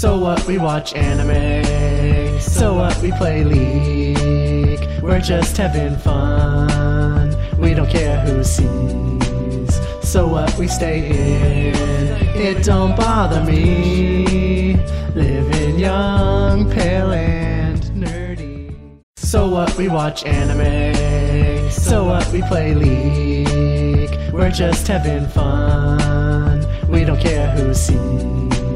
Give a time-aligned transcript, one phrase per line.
[0.00, 0.46] So what?
[0.46, 2.40] We watch anime.
[2.40, 2.96] So what?
[3.02, 5.02] We play League.
[5.02, 7.36] We're just having fun.
[7.58, 9.78] We don't care who sees.
[10.02, 10.56] So what?
[10.56, 12.16] We stay in.
[12.34, 14.76] It don't bother me.
[15.14, 18.74] Living young, pale, and nerdy.
[19.16, 19.76] So what?
[19.76, 21.70] We watch anime.
[21.70, 22.26] So what?
[22.32, 24.32] We play League.
[24.32, 26.66] We're just having fun.
[26.88, 28.69] We don't care who sees.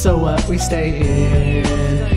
[0.00, 0.48] So what?
[0.48, 1.66] We stay in.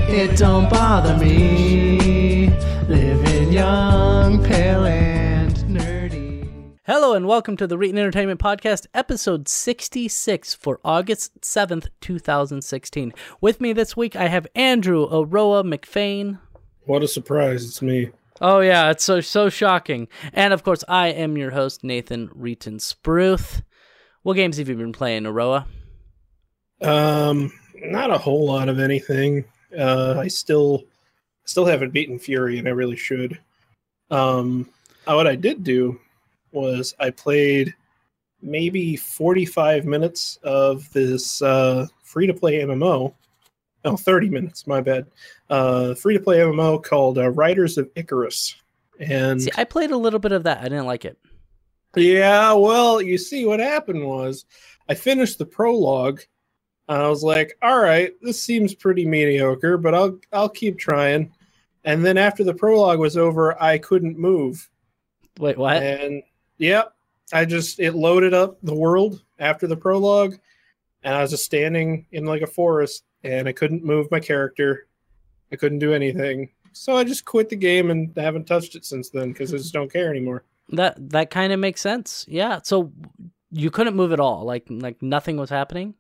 [0.10, 2.48] It don't bother me.
[2.88, 6.77] Living young, pale, and nerdy.
[6.86, 13.12] Hello and welcome to the Reetin Entertainment Podcast, episode 66 for August 7th, 2016.
[13.41, 16.40] With me this week, I have Andrew Aroah McFain.
[16.86, 17.66] What a surprise!
[17.66, 18.12] It's me.
[18.40, 20.08] Oh, yeah, it's so, so shocking.
[20.32, 23.62] And of course, I am your host, Nathan Reetin Spruth.
[24.22, 25.66] What games have you been playing, Aroah?
[26.82, 27.52] Um,
[27.84, 29.46] not a whole lot of anything.
[29.78, 30.84] Uh, I still,
[31.46, 33.40] still haven't beaten Furi, and I really should.
[34.12, 34.70] Um,
[35.07, 35.99] uh, what I did do
[36.52, 37.74] was I played
[38.41, 43.13] maybe forty-five minutes of this uh, free-to-play MMO.
[43.85, 45.07] Oh, 30 minutes, my bad.
[45.50, 48.55] Uh, free-to-play MMO called uh, Riders of Icarus,
[49.00, 50.60] and See, I played a little bit of that.
[50.60, 51.18] I didn't like it.
[51.96, 54.46] Yeah, well, you see, what happened was
[54.90, 56.22] I finished the prologue.
[56.89, 61.31] And I was like, "All right, this seems pretty mediocre, but I'll I'll keep trying."
[61.85, 64.69] And then after the prologue was over, I couldn't move.
[65.39, 65.81] Wait, what?
[65.81, 66.23] And
[66.57, 66.94] yep,
[67.31, 70.38] I just it loaded up the world after the prologue,
[71.03, 74.88] and I was just standing in like a forest, and I couldn't move my character.
[75.51, 79.09] I couldn't do anything, so I just quit the game and haven't touched it since
[79.09, 80.44] then because I just don't care anymore.
[80.69, 82.25] That that kind of makes sense.
[82.28, 82.59] Yeah.
[82.63, 82.91] So
[83.51, 84.44] you couldn't move at all.
[84.44, 85.95] Like like nothing was happening.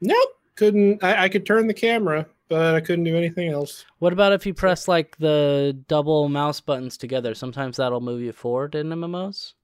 [0.00, 1.02] Nope, couldn't.
[1.02, 3.84] I, I could turn the camera, but I couldn't do anything else.
[3.98, 7.34] What about if you press like the double mouse buttons together?
[7.34, 9.54] Sometimes that'll move you forward in MMOs.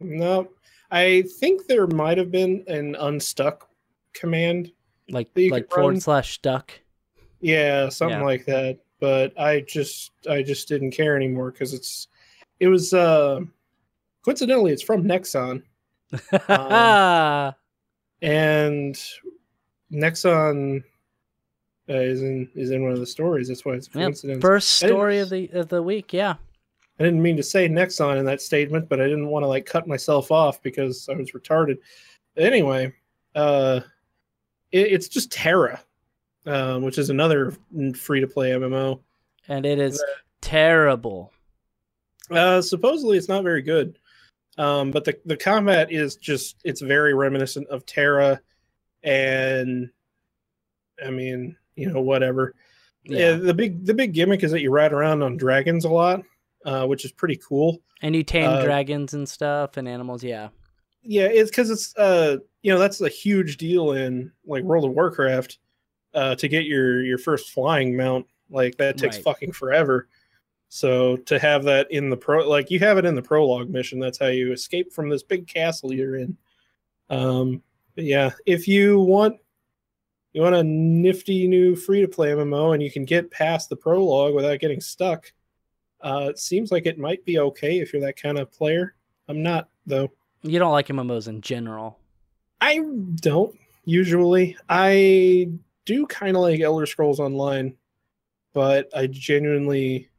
[0.00, 0.56] Nope.
[0.90, 3.68] I think there might have been an unstuck
[4.12, 4.72] command.
[5.08, 6.72] Like like forward slash duck.
[7.40, 8.24] Yeah, something Yeah.
[8.24, 8.78] like that.
[9.00, 12.08] But I just I just didn't care anymore because it's
[12.58, 13.40] it was uh
[14.24, 15.62] coincidentally it's from Nexon
[16.48, 17.54] Um,
[18.22, 18.98] and
[19.94, 20.82] Nexon
[21.88, 23.48] uh, is in is in one of the stories.
[23.48, 24.42] That's why it's Yeah, coincidence.
[24.42, 26.12] First story of the of the week.
[26.12, 26.34] Yeah.
[26.98, 29.66] I didn't mean to say Nexon in that statement, but I didn't want to like
[29.66, 31.78] cut myself off because I was retarded.
[32.36, 32.92] Anyway,
[33.34, 33.80] uh,
[34.70, 35.80] it, it's just TERA,
[36.46, 37.56] um, which is another
[37.96, 39.00] free to play MMO.
[39.48, 40.02] And it is
[40.40, 41.32] terrible.
[42.30, 43.98] Uh, supposedly, it's not very good,
[44.56, 48.40] um, but the the combat is just it's very reminiscent of TERA,
[49.04, 49.90] and
[51.04, 52.54] I mean, you know, whatever.
[53.04, 53.18] Yeah.
[53.18, 53.32] Yeah.
[53.36, 56.22] the big the big gimmick is that you ride around on dragons a lot,
[56.64, 57.78] uh, which is pretty cool.
[58.02, 60.24] And you tame Uh, dragons and stuff and animals.
[60.24, 60.48] Yeah.
[61.02, 64.92] yeah it's because it's uh you know that's a huge deal in like world of
[64.92, 65.58] warcraft
[66.14, 69.24] uh to get your your first flying mount like that takes Right.
[69.24, 70.08] fucking forever
[70.70, 73.98] so to have that in the pro like you have it in the prologue mission
[73.98, 76.36] that's how you escape from this big castle you're in
[77.10, 77.62] um
[77.94, 79.36] but yeah if you want
[80.32, 83.76] you want a nifty new free to play mmo and you can get past the
[83.76, 85.32] prologue without getting stuck
[86.02, 88.94] uh it seems like it might be okay if you're that kind of player
[89.28, 90.10] i'm not though
[90.42, 91.98] You don't like MMOs in general.
[92.60, 92.80] I
[93.16, 93.56] don't
[93.86, 94.56] usually.
[94.68, 95.48] I
[95.86, 97.76] do kind of like Elder Scrolls Online,
[98.52, 100.10] but I genuinely,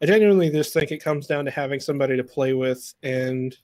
[0.00, 3.54] I genuinely just think it comes down to having somebody to play with, and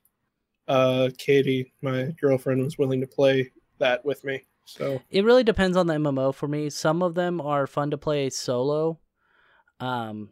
[0.69, 4.45] uh, Katie, my girlfriend, was willing to play that with me.
[4.65, 6.71] So It really depends on the MMO for me.
[6.71, 8.99] Some of them are fun to play solo.
[9.81, 10.31] Um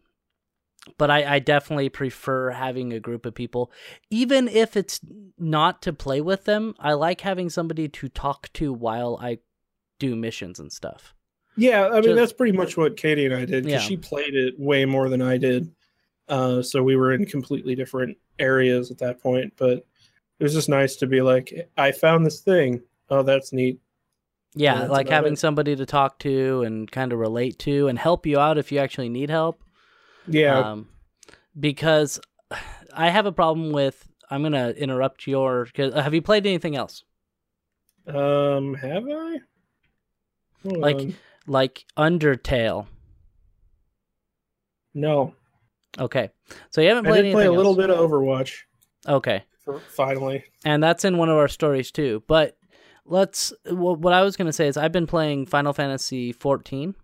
[0.97, 3.71] but I, I definitely prefer having a group of people.
[4.09, 4.99] Even if it's
[5.39, 9.39] not to play with them, I like having somebody to talk to while I
[9.99, 11.15] do missions and stuff.
[11.57, 13.79] yeah, I mean Just- that's pretty much what Katie and I did Yeah.
[13.79, 15.71] she played it way more than I did.
[16.29, 19.85] Uh, so we were in completely different areas at that point, but
[20.40, 22.82] it was just nice to be like, I found this thing.
[23.10, 23.78] Oh, that's neat.
[24.54, 25.38] Yeah, that's like having it.
[25.38, 28.78] somebody to talk to and kind of relate to and help you out if you
[28.81, 29.62] actually need help.
[30.26, 30.88] Yeah, Um,
[31.58, 32.19] because
[32.94, 34.08] I have a problem with.
[34.32, 35.66] I'm gonna interrupt your.
[35.75, 37.04] 'cause- have you played anything else?
[38.06, 39.38] Um, have I?
[40.64, 41.14] Hold Like- on.
[41.46, 42.87] Like Undertale.
[44.94, 45.34] no,
[45.98, 46.31] Okay,
[46.70, 47.20] so you haven't played.
[47.25, 47.32] Anything.
[47.32, 48.60] I played did play a anything little bit of Overwatch.
[49.08, 52.23] Okay, For, finally, and that's in one of our stories too.
[52.27, 52.57] But
[53.05, 53.53] let's.
[53.67, 56.95] wh- What I was gonna say is I've been playing Final Fantasy 14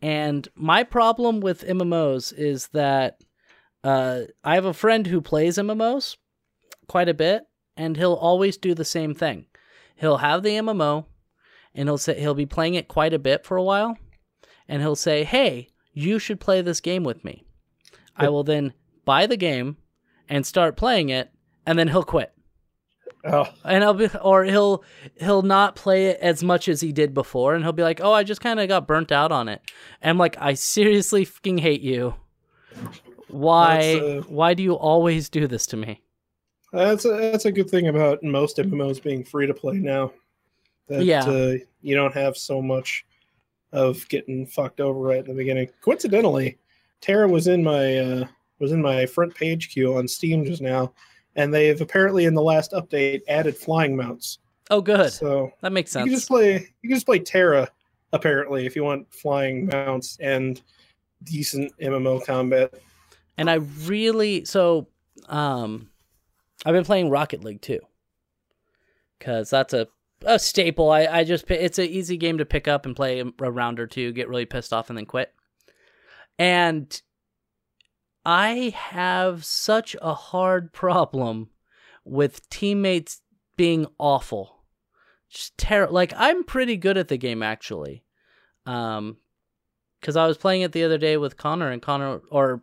[0.00, 3.18] And my problem with MMOs is that
[3.84, 6.16] uh, I have a friend who plays MMOs
[6.88, 7.44] quite a bit,
[7.76, 9.46] and he'll always do the same thing.
[9.96, 11.06] He'll have the MMO,
[11.74, 13.96] and he'll say he'll be playing it quite a bit for a while,
[14.68, 17.44] and he'll say, "Hey, you should play this game with me."
[18.16, 19.78] I will then buy the game
[20.32, 21.30] and start playing it,
[21.66, 22.32] and then he'll quit.
[23.24, 24.82] Oh, And I'll be, or he'll
[25.20, 28.12] he'll not play it as much as he did before, and he'll be like, "Oh,
[28.12, 29.60] I just kind of got burnt out on it."
[30.00, 32.14] And I'm like, "I seriously fucking hate you.
[33.28, 33.94] Why?
[34.00, 36.00] Uh, why do you always do this to me?"
[36.72, 40.12] that's a, that's a good thing about most MMOs being free to play now.
[40.88, 41.24] That Yeah.
[41.24, 43.04] uh, you don't have so much
[43.72, 45.68] of getting fucked over right in the beginning.
[45.82, 46.58] Coincidentally,
[47.02, 48.24] TERA was in my uh,
[48.62, 50.94] was in my front page queue on Steam just now,
[51.36, 54.38] and they've apparently in the last update added flying mounts.
[54.70, 55.12] Oh, good.
[55.12, 56.06] So that makes sense.
[56.06, 57.68] you can just play you can just play TERA
[58.14, 60.62] apparently if you want flying mounts and
[61.24, 62.72] decent MMO combat.
[63.36, 63.54] and I
[63.84, 64.88] really so
[65.28, 65.90] um
[66.64, 67.80] I've been playing Rocket League too.
[69.20, 69.88] Cuz that's a
[70.24, 70.90] a staple.
[70.90, 73.86] I I just it's an easy game to pick up and play a round or
[73.86, 75.32] two, get really pissed off and then quit.
[76.38, 77.00] And
[78.24, 81.50] I have such a hard problem
[82.04, 83.20] with teammates
[83.56, 84.64] being awful.
[85.28, 85.94] Just terrible.
[85.94, 88.04] Like I'm pretty good at the game actually.
[88.66, 89.16] Um
[90.02, 92.62] cuz I was playing it the other day with Connor and Connor or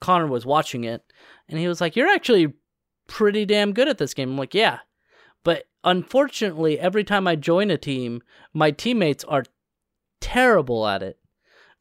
[0.00, 1.02] Connor was watching it
[1.48, 2.52] and he was like, You're actually
[3.06, 4.30] pretty damn good at this game.
[4.30, 4.80] I'm like, Yeah.
[5.44, 8.22] But unfortunately, every time I join a team,
[8.52, 9.44] my teammates are
[10.20, 11.19] terrible at it.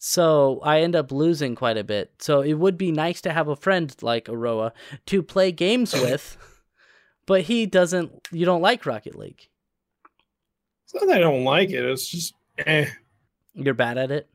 [0.02, 2.12] So I end up losing quite a bit.
[2.20, 4.72] So it would be nice to have a friend like Aroah
[5.08, 6.38] to play games with,
[7.26, 9.48] but he doesn't, you don't like Rocket League.
[10.86, 11.84] It's not that I don't like it.
[11.86, 12.34] It's just
[12.66, 12.86] eh,
[13.54, 14.28] You're bad at it?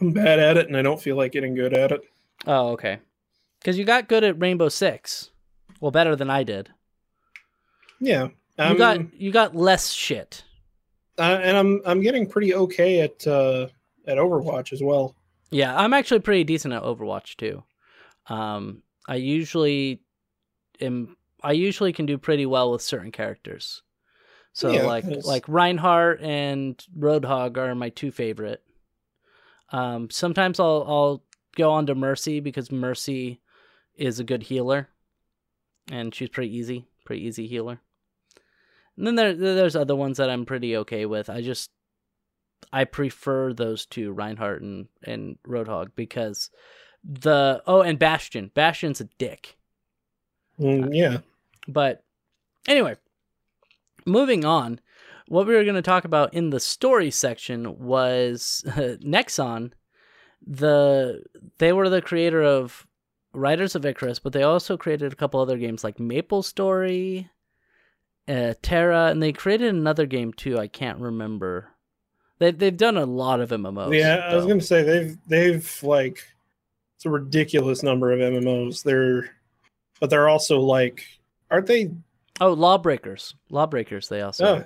[0.00, 2.00] I'm bad at it, and I don't feel like getting good at it.
[2.46, 3.00] Oh, okay.
[3.58, 5.30] Because you got good at Rainbow Six.
[5.80, 6.70] Well, better than I did.
[7.98, 10.44] Yeah, You I'm, got you got less shit.
[11.18, 13.66] uh, and I'm I'm getting pretty okay at uh,
[14.10, 15.14] at Overwatch as well.
[15.50, 17.62] Yeah, I'm actually pretty decent at Overwatch too.
[18.28, 20.02] Um, I usually
[20.80, 21.16] am.
[21.42, 23.82] I usually can do pretty well with certain characters.
[24.52, 28.62] So Yeah, like it's- like Reinhardt and Roadhog are my two favorite.
[29.72, 31.22] Um, sometimes I'll I'll
[31.56, 33.40] go on to Mercy because Mercy
[33.96, 34.88] is a good healer,
[35.90, 37.80] and she's pretty easy, pretty easy healer.
[38.96, 41.30] And then there there's other ones that I'm pretty okay with.
[41.30, 41.70] I just
[42.72, 46.50] I prefer those two, Reinhardt and and Roadhog, because
[47.04, 48.50] the oh and Bastion.
[48.54, 49.56] Bastion's a dick.
[50.58, 51.18] Mm, yeah,
[51.66, 52.04] But
[52.68, 52.96] anyway,
[54.04, 54.80] moving on,
[55.28, 59.72] what we were going to talk about in the story section was Nexon.
[60.46, 61.22] The
[61.58, 62.86] they were the creator of
[63.32, 67.30] Riders of Icarus, but they also created a couple other games like Maple Story,
[68.26, 70.58] uh, TERA, and they created another game too.
[70.58, 71.70] I can't remember.
[72.40, 73.96] They they've done a lot of MMOs.
[73.96, 74.16] yeah.
[74.30, 76.26] I was gonna say they've they've like
[76.96, 78.82] it's a ridiculous number of MMOs.
[78.82, 79.30] They're
[80.00, 81.04] but they're also like
[81.50, 81.90] aren't they?
[82.40, 83.34] Oh, Lawbreakers.
[83.50, 84.08] Lawbreakers.
[84.08, 84.44] They also.
[84.44, 84.64] Oh,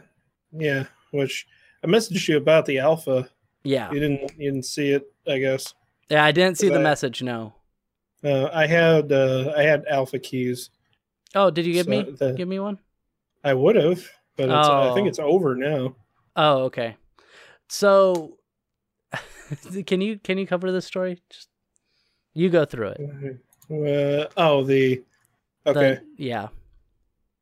[0.56, 0.84] yeah.
[1.10, 1.46] Which
[1.82, 3.28] I messaged you about the alpha.
[3.64, 3.90] yeah.
[3.90, 5.74] You didn't you didn't see it, I guess.
[6.08, 6.24] Yeah.
[6.24, 7.22] I didn't see the message.
[7.22, 7.54] No.
[8.22, 10.70] Uh, I had uh, I had alpha keys.
[11.34, 12.78] Oh, did you give So me the- give me one?
[13.43, 15.08] I would have, but it's, I think Oh.
[15.08, 15.96] it's over now.
[16.36, 16.96] Oh, okay.
[17.74, 18.38] So,
[19.86, 21.20] can you can you cover this story?
[21.28, 21.48] Just
[22.32, 23.40] you go through it.
[23.69, 25.02] Uh, oh, the
[25.66, 25.94] okay.
[25.94, 26.48] The- yeah.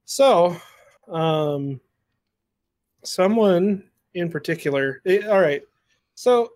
[0.06, 0.56] So,
[1.08, 1.82] um,
[3.04, 3.84] someone
[4.14, 5.02] in particular.
[5.04, 5.62] eh, all right.
[6.14, 6.52] So,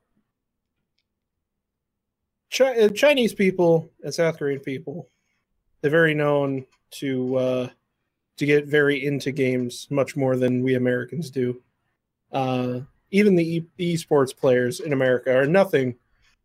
[2.51, 5.11] Chi- uh, Chinese people and South Korean people,
[5.83, 7.69] they're very known to uh,
[8.39, 11.63] to get very into games much more than we Americans do.
[12.33, 12.81] Uh,
[13.11, 15.97] even the e- esports players in America are nothing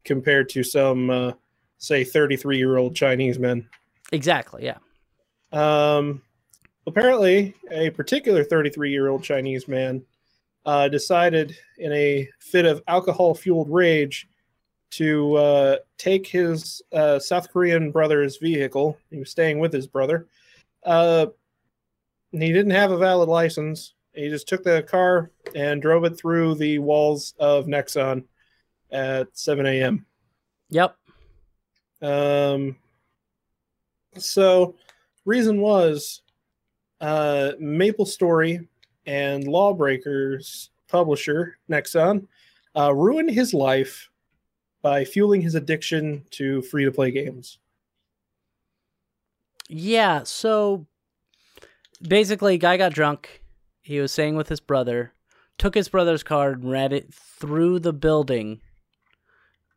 [0.03, 1.32] compared to some, uh,
[1.77, 3.68] say, thirty-three-year-old Chinese men.
[4.12, 4.65] Exactly.
[4.65, 4.77] Yeah.
[5.51, 6.22] Um,
[6.88, 10.03] apparently, a particular 33 year old Chinese man
[10.65, 14.27] uh, decided, in a fit of alcohol fueled rage,
[14.91, 18.98] to uh, take his uh, South Korean brother's vehicle.
[19.10, 20.27] He was staying with his brother.
[20.86, 21.27] Uh,
[22.34, 23.94] and he didn't have a valid license.
[24.13, 28.25] He just took the car and drove it through the walls of Nexon
[28.91, 30.06] at 7 a.m.
[30.70, 30.96] Yep.
[32.01, 32.75] Um,
[34.18, 34.75] so,
[35.25, 36.22] reason was
[37.00, 38.68] uh, Maple Story
[39.06, 42.27] and Lawbreakers publisher Nexon
[42.75, 44.10] uh, ruined his life
[44.82, 47.60] by fueling his addiction to free to play games.
[49.70, 50.86] Yeah, so
[52.01, 53.40] basically, guy got drunk.
[53.81, 55.13] He was staying with his brother,
[55.57, 58.61] took his brother's card, and ran it through the building,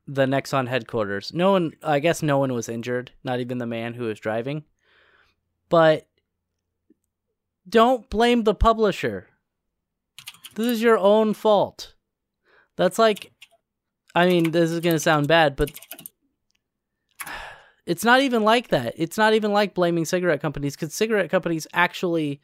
[0.06, 1.32] the Nexon headquarters.
[1.32, 4.64] No one, I guess, no one was injured, not even the man who was driving.
[5.68, 6.06] But
[7.68, 9.28] don't blame the publisher.
[10.54, 11.94] This is your own fault.
[12.76, 13.32] That's like,
[14.14, 15.72] I mean, this is going to sound bad, but
[17.86, 18.94] it's not even like that.
[18.96, 22.40] It's not even like blaming cigarette companies because cigarette companies actually,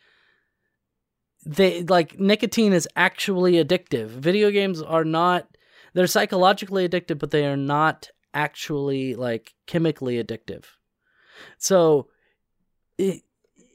[1.44, 4.08] they like nicotine is actually addictive.
[4.08, 5.48] Video games are not,
[5.94, 10.64] they're psychologically addictive, but they are not actually like chemically addictive.
[11.58, 12.08] So,
[12.98, 13.22] it,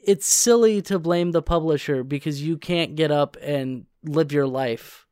[0.06, 5.08] it's silly to blame the publisher because you can't get up and live your life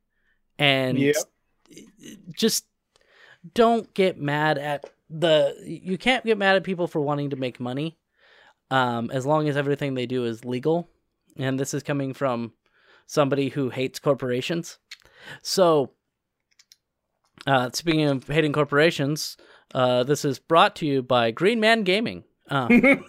[0.58, 1.16] and Yep.
[2.32, 2.64] just
[3.54, 7.58] don't get mad at the you can't get mad at people for wanting to make
[7.60, 7.98] money
[8.70, 10.88] um as long as everything they do is legal
[11.36, 12.52] and this is coming from
[13.06, 14.78] somebody who hates corporations.
[15.42, 15.92] So
[17.46, 19.36] uh speaking of hating corporations
[19.74, 22.24] uh this is brought to you by green man gaming.
[22.48, 23.04] Um,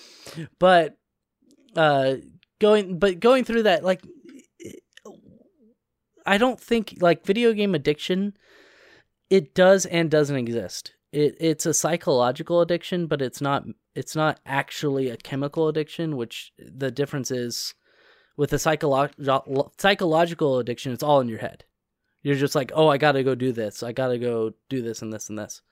[0.58, 0.96] but
[1.76, 2.16] uh
[2.60, 4.02] going but going through that like
[6.24, 8.34] i don't think like video game addiction
[9.30, 10.92] it does and doesn't exist.
[11.12, 13.64] It it's a psychological addiction but it's not
[13.96, 17.74] it's not actually a chemical addiction which the difference is
[18.36, 21.64] with a psycholo- psychological addiction it's all in your head.
[22.22, 23.82] You're just like oh i gotta go do this.
[23.82, 25.62] I gotta go do this and this and this.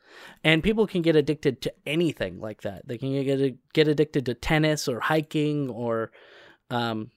[0.45, 2.87] And people can get addicted to anything like that.
[2.87, 6.13] They can get get addicted to tennis or hiking or
[6.71, 7.11] um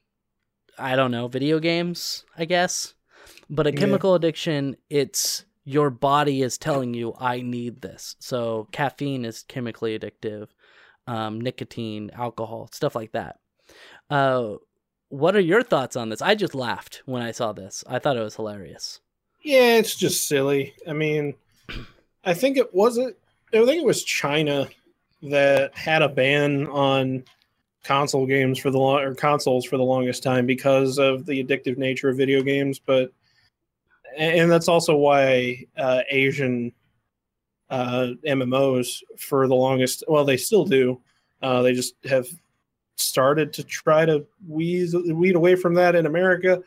[0.77, 2.93] i don't know video games i guess.
[3.49, 3.79] But a Yeah.
[3.79, 8.15] chemical addiction it's your body is telling you i need this.
[8.19, 10.47] So caffeine is chemically addictive
[11.07, 13.39] um, nicotine alcohol stuff like that
[14.09, 14.55] uh,
[15.09, 18.17] what are your thoughts on this i just laughed when i saw this i thought
[18.17, 18.99] it was hilarious
[19.43, 20.73] Yeah, it's just silly.
[20.87, 21.35] I mean,
[22.25, 23.15] I think it wasn't.
[23.53, 24.67] I think it was China
[25.21, 27.23] that had a ban on
[27.83, 31.77] console games for the long or consoles for the longest time because of the addictive
[31.77, 32.79] nature of video games.
[32.79, 33.13] But
[34.17, 36.73] and that's also why uh, Asian
[37.69, 40.03] uh, MMOs for the longest.
[40.07, 41.01] Well, they still do.
[41.41, 42.27] Uh, they just have
[42.97, 46.62] started to try to weed weed away from that in America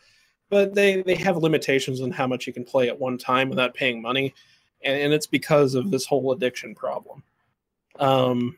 [0.48, 3.74] but they they have limitations on how much you can play at one time without
[3.74, 4.32] paying money
[4.82, 7.22] and, and it's because of this whole addiction problem
[7.98, 8.56] um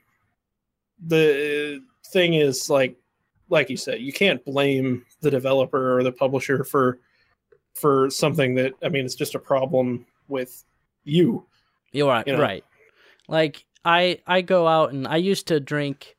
[1.06, 2.94] the thing is like
[3.48, 6.98] like you said you can't blame the developer or the publisher for
[7.74, 10.64] for something that i mean it's just a problem with
[11.04, 11.44] you
[11.92, 12.26] You're right.
[12.26, 12.40] You know.
[12.40, 12.64] Right.
[13.28, 16.16] Like I I go out and I used to drink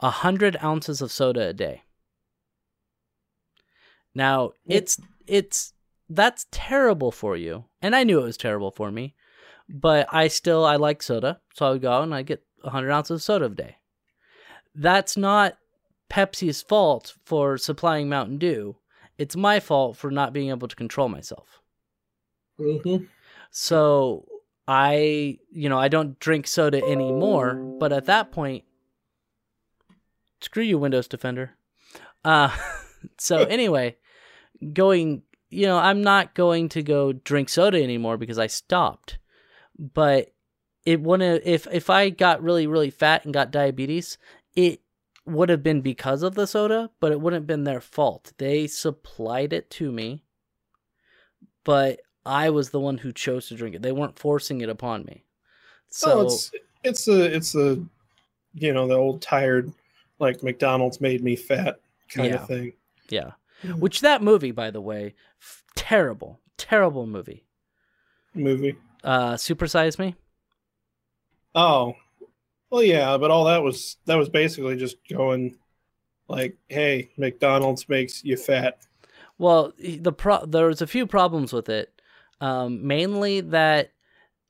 [0.00, 1.82] a hundred ounces of soda a day.
[4.14, 5.72] Now it's it's
[6.08, 9.14] that's terrible for you, and I knew it was terrible for me,
[9.68, 12.70] but I still I like soda, so I would go out and I get a
[12.70, 13.76] hundred ounces of soda a day.
[14.74, 15.56] That's not
[16.10, 18.76] Pepsi's fault for supplying Mountain Dew.
[19.18, 21.60] It's my fault for not being able to control myself.
[22.58, 23.04] mm-hmm.
[23.50, 24.26] So
[24.66, 27.54] I, you know, I don't drink soda anymore.
[27.54, 28.64] But at that point,
[30.40, 31.52] screw you, Windows Defender.
[32.24, 32.56] Uh,
[33.18, 33.96] so anyway,
[34.72, 39.18] going, you know, I'm not going to go drink soda anymore because I stopped.
[39.78, 40.32] But
[40.84, 44.18] it wouldn't if if I got really really fat and got diabetes,
[44.54, 44.80] it
[45.24, 48.32] would have been because of the soda, but it wouldn't have been their fault.
[48.38, 50.24] They supplied it to me,
[51.64, 53.82] but I was the one who chose to drink it.
[53.82, 55.24] They weren't forcing it upon me.
[55.88, 56.50] So oh, it's
[56.84, 57.82] it's a it's a
[58.54, 59.72] you know the old tired
[60.18, 62.34] like mcdonald's made me fat kind Yeah.
[62.36, 62.72] of thing
[63.08, 63.32] yeah.
[63.78, 67.44] Which that movie, by the way, f- terrible, terrible movie.
[68.34, 70.14] movie Uh, Supersize Me.
[71.54, 71.94] Oh,
[72.70, 75.56] well, yeah, but all that was that was basically just going
[76.28, 78.78] like, "Hey, McDonald's makes you fat."
[79.38, 82.00] Well, the pro- there was a few problems with it.
[82.42, 83.92] Um, mainly that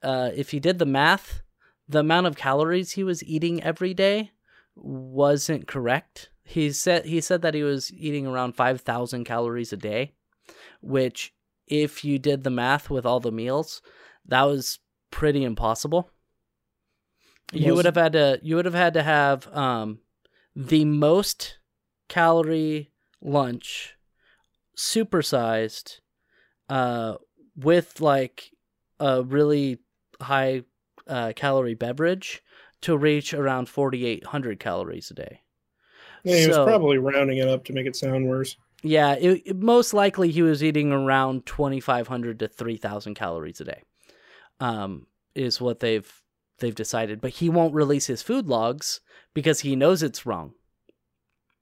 [0.03, 1.43] uh, if he did the math,
[1.87, 4.31] the amount of calories he was eating every day
[4.75, 6.31] wasn't correct.
[6.43, 10.15] He said he said that he was eating around five thousand calories a day,
[10.81, 11.35] which,
[11.67, 13.83] if you did the math with all the meals,
[14.27, 14.79] that was
[15.11, 16.11] pretty impossible.
[17.53, 19.99] You would have had to you would have had to have um,
[20.57, 21.59] the most
[22.09, 23.97] calorie lunch
[24.77, 26.01] supersized
[26.69, 27.15] uh
[27.57, 28.51] with like
[29.01, 29.79] a really
[30.21, 30.63] high
[31.07, 32.43] uh, calorie beverage
[32.83, 35.41] to reach around 4,800 calories a day.
[36.25, 38.57] Yeah, he was probably rounding it up to make it sound worse.
[38.83, 43.83] Yeah, it, it- most likely he was eating around 2,500 to 3,000 calories a day.
[44.61, 46.23] Um, is what they've
[46.59, 49.01] they've decided, but he won't release his food logs
[49.35, 50.53] because he knows it's wrong.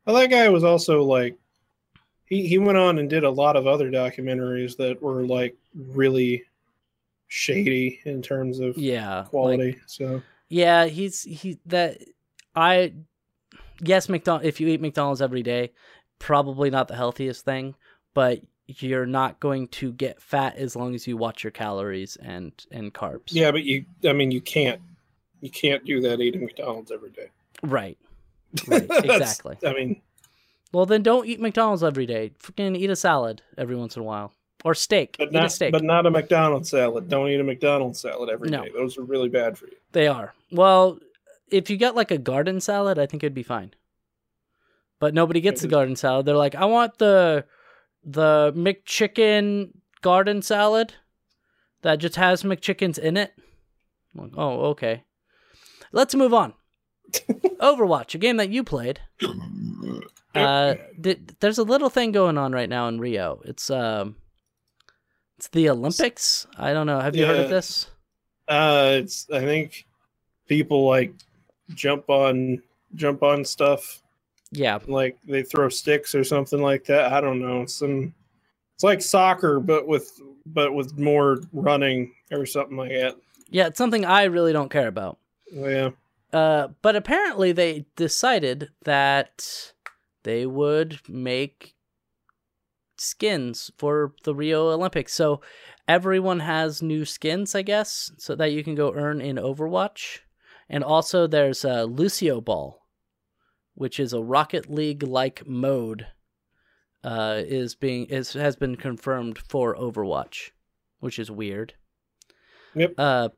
[0.04, 1.38] Well, that guy was also like,
[2.30, 6.44] he he went on and did a lot of other documentaries that were like really
[7.28, 9.76] shady in terms of Yeah, like- quality.
[9.86, 11.98] so Yeah, he's he that
[12.54, 12.94] I
[13.82, 15.72] yes, McDonald if you eat McDonald's every day,
[16.18, 17.74] probably not the healthiest thing,
[18.14, 22.52] but you're not going to get fat as long as you watch your calories and
[22.70, 23.28] and carbs.
[23.32, 24.80] yeah, but you, I mean, you can't
[25.40, 27.28] you can't do that eating McDonald's every day.
[27.62, 27.98] Right.
[28.66, 29.56] Right, exactly.
[29.64, 30.02] I mean,
[30.72, 32.32] Well, then don't eat McDonald's every day.
[32.40, 34.32] Freaking eat a salad every once in a while.
[34.64, 35.16] Or steak.
[35.18, 35.72] but eat a not steak.
[35.72, 37.08] but not a McDonald's salad.
[37.08, 38.56] Don't eat a McDonald's salad every day.
[38.56, 38.64] No.
[38.74, 39.76] Those are really bad for you.
[39.92, 40.34] They are.
[40.52, 40.98] Well,
[41.50, 43.74] if you get like a garden salad, I think it'd be fine.
[44.98, 46.26] But nobody gets the garden salad.
[46.26, 47.46] They're like, I want the
[48.04, 49.70] the McChicken
[50.02, 50.94] garden salad
[51.82, 53.32] that just has McChickens in it.
[54.14, 55.04] I'm like, oh, okay.
[55.92, 56.52] Let's move on.
[57.60, 59.00] Overwatch, a game that you played.
[60.34, 63.40] Uh, th- there's a little thing going on right now in Rio.
[63.44, 64.16] It's um,
[65.38, 66.46] it's the Olympics.
[66.58, 67.00] I don't know.
[67.00, 67.88] Have you heard of this?
[68.48, 69.86] Uh, it's I think
[70.48, 71.12] people like
[71.74, 72.62] jump on
[72.96, 74.02] jump on stuff
[74.50, 77.12] Yeah, like they throw sticks or something like that.
[77.12, 77.66] I don't know.
[77.66, 78.12] Some
[78.74, 80.10] it's like soccer, but with
[80.46, 83.16] but with more running or something like that.
[83.50, 83.66] yeah.
[83.66, 85.18] It's something I really don't care about.
[85.52, 85.90] Yeah,
[86.32, 89.72] Uh, but apparently they decided that
[90.22, 91.74] they would make
[92.96, 95.14] skins for the Rio Olympics.
[95.14, 95.40] So
[95.88, 100.20] everyone has new skins, I guess, so that you can go earn in Overwatch.
[100.68, 102.80] And also there's a Lucio Ball,
[103.74, 106.06] which is a Rocket League like mode.
[107.02, 110.50] Uh, is being is has been confirmed for Overwatch,
[110.98, 111.72] which is weird.
[112.74, 112.92] Yep.
[112.98, 113.28] Uh,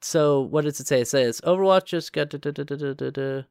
[0.00, 1.00] so what does it say?
[1.00, 2.30] It says Overwatch just got.
[2.30, 3.42] Da, da, da, da, da, da, da.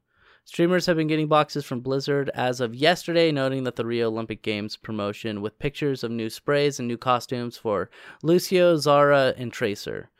[0.44, 4.42] Streamers have been getting boxes from Blizzard as of yesterday, noting that the Rio Olympic
[4.42, 7.88] Games promotion with pictures of new sprays and new costumes for
[8.22, 10.10] Lucio, Zarya, and Tracer.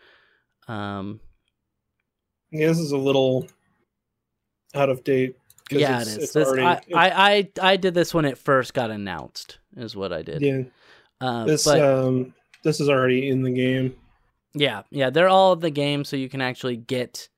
[0.69, 1.21] Um,
[2.53, 2.69] yeah.
[2.69, 3.47] This is a little
[4.75, 5.37] out of date.
[5.71, 7.09] yeah, it it's- it's This, already- I, it's- I,
[7.63, 9.59] I, I did this when it first got announced.
[9.77, 10.43] Is what I did.
[10.43, 10.63] yeah.
[11.21, 13.97] Uh, This but um this is already in the game.
[14.55, 17.29] yeah, yeah, they're all in the game, so you can actually get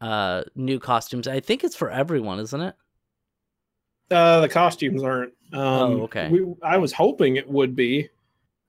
[0.00, 1.28] uh new costumes.
[1.28, 2.74] I think it's for everyone, isn't it?
[4.10, 5.32] Uh, the costumes aren't.
[5.52, 6.28] Um, Oh, okay.
[6.28, 8.08] We, I was hoping it would be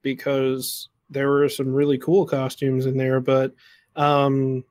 [0.03, 3.53] because there were some really cool costumes in there, but
[3.95, 4.63] um,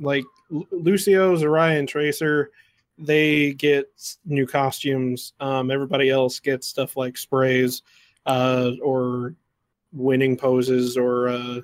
[0.00, 2.50] like Lu- Lucio, Zarya, Tracer,
[2.98, 3.86] they get
[4.24, 5.34] new costumes.
[5.40, 7.82] Um, everybody else gets stuff like sprays,
[8.26, 9.34] uh, or
[9.92, 11.60] winning poses or uh,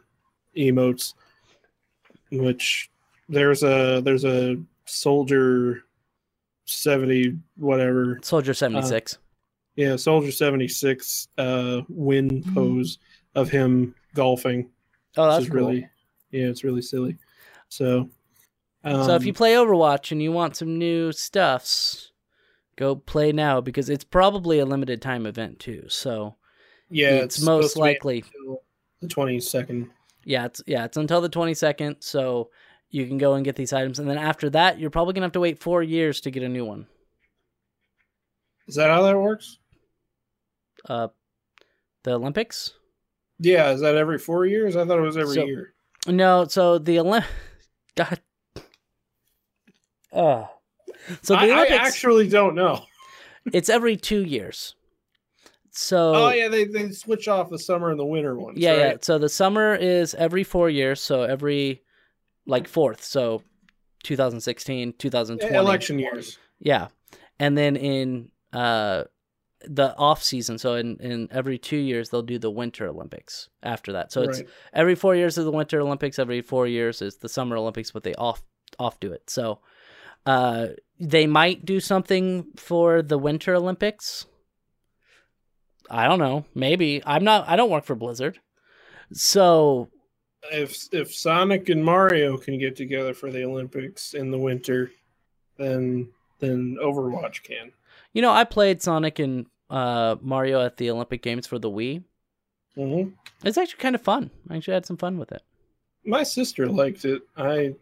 [0.57, 1.15] emotes.
[2.31, 2.91] Which
[3.29, 4.57] there's a there's a
[4.87, 5.83] soldier
[6.67, 9.19] seventy whatever Soldier seventy six.
[9.77, 12.99] yeah, Soldier 76 uh win pose
[13.35, 14.71] of him golfing.
[15.17, 15.57] oh, which that's cool.
[15.57, 15.89] really
[16.31, 17.17] yeah, it's really silly.
[17.69, 18.09] So
[18.85, 22.13] um, so if you play Overwatch and you want some new stuffs,
[22.77, 25.85] go play now because it's probably a limited time event too.
[25.89, 26.37] So
[26.91, 28.25] yeah, it's, supposed most likely
[29.01, 29.89] the 22nd.
[30.25, 31.97] yeah, it's yeah, it's until the twenty second.
[32.01, 32.51] So
[32.95, 35.33] you can go and get these items, and then after that, you're probably gonna have
[35.33, 36.87] to wait four years to get a new one.
[38.69, 39.59] Is that how that works?
[40.89, 41.09] Uh,
[42.05, 42.73] the Olympics.
[43.39, 44.77] Yeah, is that every 4 years?
[44.77, 45.75] I thought it was every So- year.
[46.07, 47.25] No, so the Olymp.
[47.97, 48.21] God.
[50.13, 50.45] Uh.
[51.23, 52.85] So the I, I actually don't know.
[53.53, 54.75] it's every two years.
[55.71, 58.59] So Oh, yeah, they they switch off the summer and the winter ones.
[58.59, 58.95] yeah, yeah.
[59.03, 61.01] So the summer is every four years.
[61.01, 61.83] So every
[62.47, 63.03] like fourth.
[63.03, 63.43] So
[64.05, 65.57] 2016, 2020.
[65.57, 66.39] Election years.
[66.61, 66.89] Yeah,
[67.39, 69.05] and then in uh
[69.67, 73.93] the off season, so in in every two years they'll do the Winter Olympics after
[73.93, 74.13] that.
[74.13, 74.49] So it's right.
[74.73, 76.19] every four years is the Winter Olympics.
[76.19, 78.43] Every four years is the Summer Olympics, but they off
[78.79, 79.29] off do it.
[79.29, 79.61] So
[80.27, 80.69] uh
[81.01, 84.27] they might do something for the Winter Olympics.
[85.91, 86.45] I don't know.
[86.55, 87.49] Maybe I'm not.
[87.49, 88.41] I don't work for Blizzard,
[89.13, 89.89] so
[90.53, 94.91] if if Sonic and Mario can get together for the Olympics in the winter,
[95.59, 96.09] then
[96.41, 97.73] then Overwatch can.
[98.13, 102.03] you know I played Sonic and uh, Mario at the Olympic Games for the Wii.
[102.75, 103.09] hmm
[103.45, 104.31] It's actually kind of fun.
[104.51, 105.43] I actually had some fun with it.
[106.05, 107.23] My sister liked it.
[107.37, 107.75] I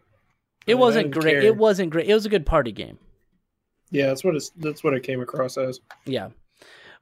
[0.65, 1.33] It I wasn't great.
[1.33, 1.41] care.
[1.41, 2.07] It wasn't great.
[2.07, 2.97] It was a good party game.
[3.91, 5.81] yeah, that's what it's that's what it came across as.
[6.05, 6.29] Yeah.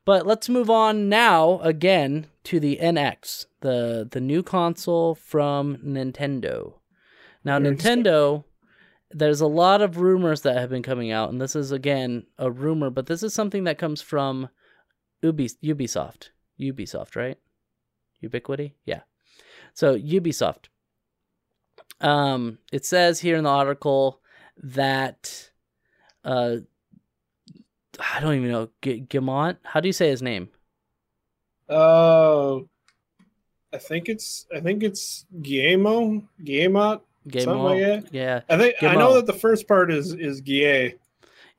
[0.05, 6.73] But let's move on now again to the NX, the the new console from Nintendo.
[7.43, 8.43] Now Nintendo
[9.13, 12.49] there's a lot of rumors that have been coming out and this is again a
[12.49, 14.49] rumor, but this is something that comes from
[15.21, 16.29] Ubi- Ubisoft.
[16.59, 17.37] Ubisoft, right?
[18.21, 18.75] Ubiquity?
[18.85, 19.01] Yeah.
[19.73, 20.65] So Ubisoft.
[21.99, 24.21] Um it says here in the article
[24.57, 25.51] that
[26.23, 26.57] uh
[27.99, 28.69] I don't even know.
[28.81, 29.57] G- Gamont?
[29.63, 30.49] How do you say his name?
[31.69, 32.57] Uh,
[33.73, 37.01] I think it's I think it's Guillermo Guillemot.
[37.31, 38.07] Something like Gamont?
[38.11, 38.41] Yeah.
[38.49, 40.93] I think I know that the first part is is Guille.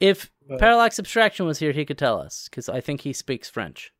[0.01, 3.49] If But Parallax Abstraction was here, he could tell us because I think he speaks
[3.49, 3.93] French.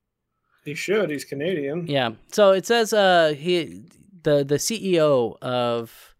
[0.65, 1.11] he should.
[1.11, 1.87] He's Canadian.
[1.87, 2.11] Yeah.
[2.33, 3.85] So it says uh he
[4.23, 6.12] the the CEO of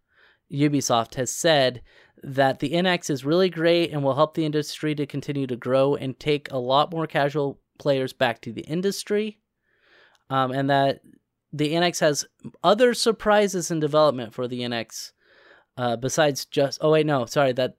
[0.53, 1.81] Ubisoft has said
[2.21, 5.95] that the NX is really great and will help the industry to continue to grow
[5.95, 9.39] and take a lot more casual players back to the industry.
[10.29, 11.01] Um, and that
[11.51, 12.25] the NX has
[12.63, 15.11] other surprises in development for the NX
[15.77, 17.77] uh, besides just oh wait no sorry that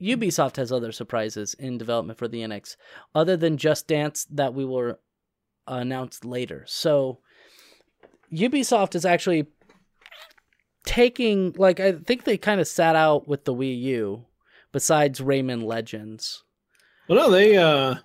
[0.00, 2.76] Ubisoft has other surprises in development for the NX
[3.14, 4.98] other than Just Dance that we will
[5.66, 6.64] announce later.
[6.66, 7.20] So
[8.32, 9.46] Ubisoft is actually
[10.84, 14.24] taking like I think they kind of sat out with the Wii U
[14.72, 16.42] besides Rayman Legends.
[17.08, 17.96] Well, no, they uh,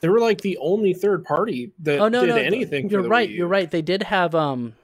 [0.00, 2.88] they were like the only third party that Oh no, did no, anything.
[2.88, 3.28] for You're the right.
[3.30, 3.70] You're right.
[3.70, 4.74] They did have um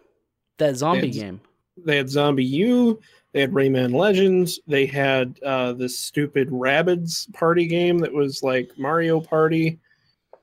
[0.58, 1.40] that zombie It's- game.
[1.84, 2.98] They had ZombiU.
[3.32, 4.58] They had Rayman Legends.
[4.66, 9.78] They had uh, this stupid Rabbids party game that was like Mario Party,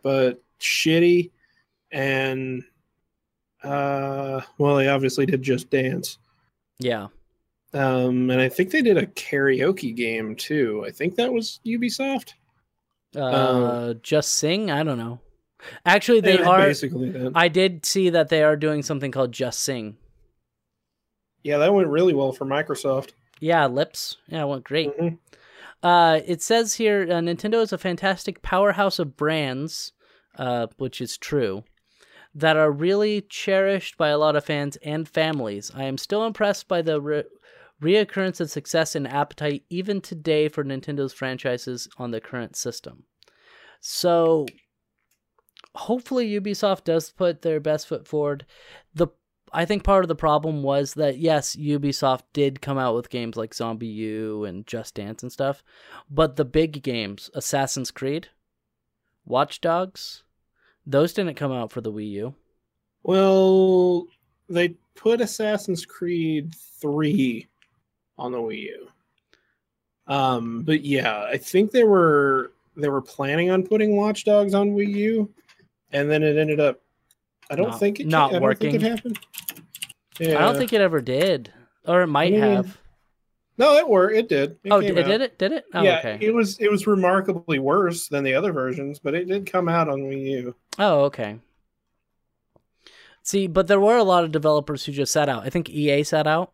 [0.02, 1.32] but shitty.
[1.92, 2.64] And
[3.64, 6.20] uh, well, they obviously did Just Dance.
[6.80, 7.08] Yeah.
[7.74, 10.84] Um, and I think they did a karaoke game too.
[10.88, 12.34] I think that was Ubisoft.
[13.16, 14.72] Uh, just sing.
[14.72, 15.20] I don't know.
[15.86, 16.60] Actually, they Yeah, are.
[16.60, 17.32] basically that.
[17.36, 19.98] I did see that they are doing something called Just Sing.
[21.44, 23.12] yeah, that went really well for Microsoft.
[23.40, 24.18] Yeah, lips.
[24.28, 24.98] Yeah, it went great.
[24.98, 25.18] Mhm.
[25.84, 29.92] Uh, it says here uh, Nintendo is a fantastic powerhouse of brands,
[30.38, 31.64] uh, which is true,
[32.36, 35.72] that are really cherished by a lot of fans and families.
[35.74, 37.24] I am still impressed by the re-
[37.82, 43.04] reoccurrence of success and appetite even today for Nintendo's franchises on the current system.
[43.80, 44.46] So,
[45.76, 48.46] hopefully, Ubisoft does put their best foot forward.
[48.94, 49.08] The
[49.54, 53.38] I think part of the problem was that yes, Ubisoft did come out with games
[53.38, 55.64] like ZombiU and Just Dance and stuff,
[56.10, 58.28] but the big games, Assassin's Creed,
[59.24, 60.24] Watch Dogs,
[60.86, 62.36] those didn't come out for the Wii U.
[63.04, 64.08] Well,
[64.50, 67.48] they put Assassin's Creed 3
[68.18, 68.88] on the Wii U.
[70.08, 74.72] Um, but yeah, I think they were they were planning on putting Watch Dogs on
[74.72, 75.34] Wii U,
[75.92, 76.80] and then it ended up.
[77.50, 78.76] I don't Not- think it not I don't think working.
[78.76, 79.20] it happened.
[80.20, 80.38] Yeah.
[80.38, 81.52] I don't think it ever did,
[81.88, 82.78] or it might mean, have.
[83.58, 84.16] No, it worked.
[84.16, 84.58] It did.
[84.64, 85.06] It oh, did, out.
[85.06, 85.38] did it?
[85.38, 85.66] Did it?
[85.74, 86.18] Oh, yeah, okay.
[86.20, 89.88] it was it was remarkably worse than the other versions, but it did come out
[89.88, 90.56] on Wii U.
[90.78, 91.40] Oh, okay.
[93.24, 95.44] See, but there were a lot of developers who just sat out.
[95.44, 96.54] I think EA sat out.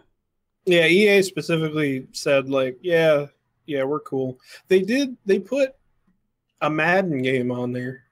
[0.66, 3.26] Yeah, EA specifically said like, yeah,
[3.66, 4.40] yeah, we're cool.
[4.68, 5.18] They did.
[5.26, 5.76] They put
[6.62, 8.04] a Madden game on there,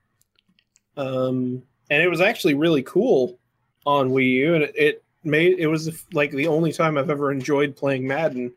[0.97, 3.39] um, and it was actually really cool
[3.85, 7.31] on Wii U, and it, it made it was like the only time I've ever
[7.31, 8.51] enjoyed playing Madden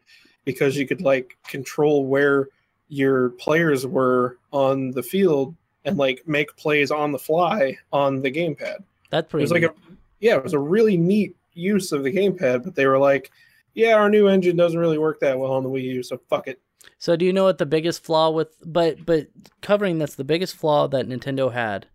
[0.45, 2.49] because you could like control where
[2.89, 8.31] your players were on the field and like make plays on the fly on the
[8.31, 8.83] gamepad.
[9.11, 9.43] That's It pretty.
[9.45, 9.75] was like a
[10.21, 13.31] yeah, it was a really neat use of the gamepad, but they were like,
[13.75, 16.47] yeah, our new engine doesn't really work that well on the Wii U, so fuck
[16.49, 16.61] it.
[16.99, 19.29] So do you know what the biggest flaw with but but
[19.61, 21.87] covering that's the biggest flaw that Nintendo had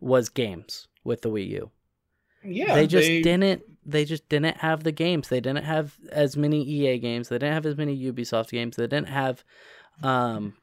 [0.00, 1.70] was games with the Wii U.
[2.42, 5.28] Yeah, they just didn't they just didn't have the games.
[5.28, 7.28] They didn't have as many EA games.
[7.28, 8.76] They didn't have as many Ubisoft games.
[8.76, 9.44] They didn't have
[10.02, 10.54] um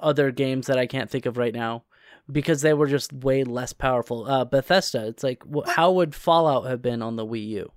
[0.00, 1.84] other games that I can't think of right now
[2.30, 4.26] because they were just way less powerful.
[4.26, 7.72] Uh Bethesda, it's like wh- how would Fallout have been on the Wii U?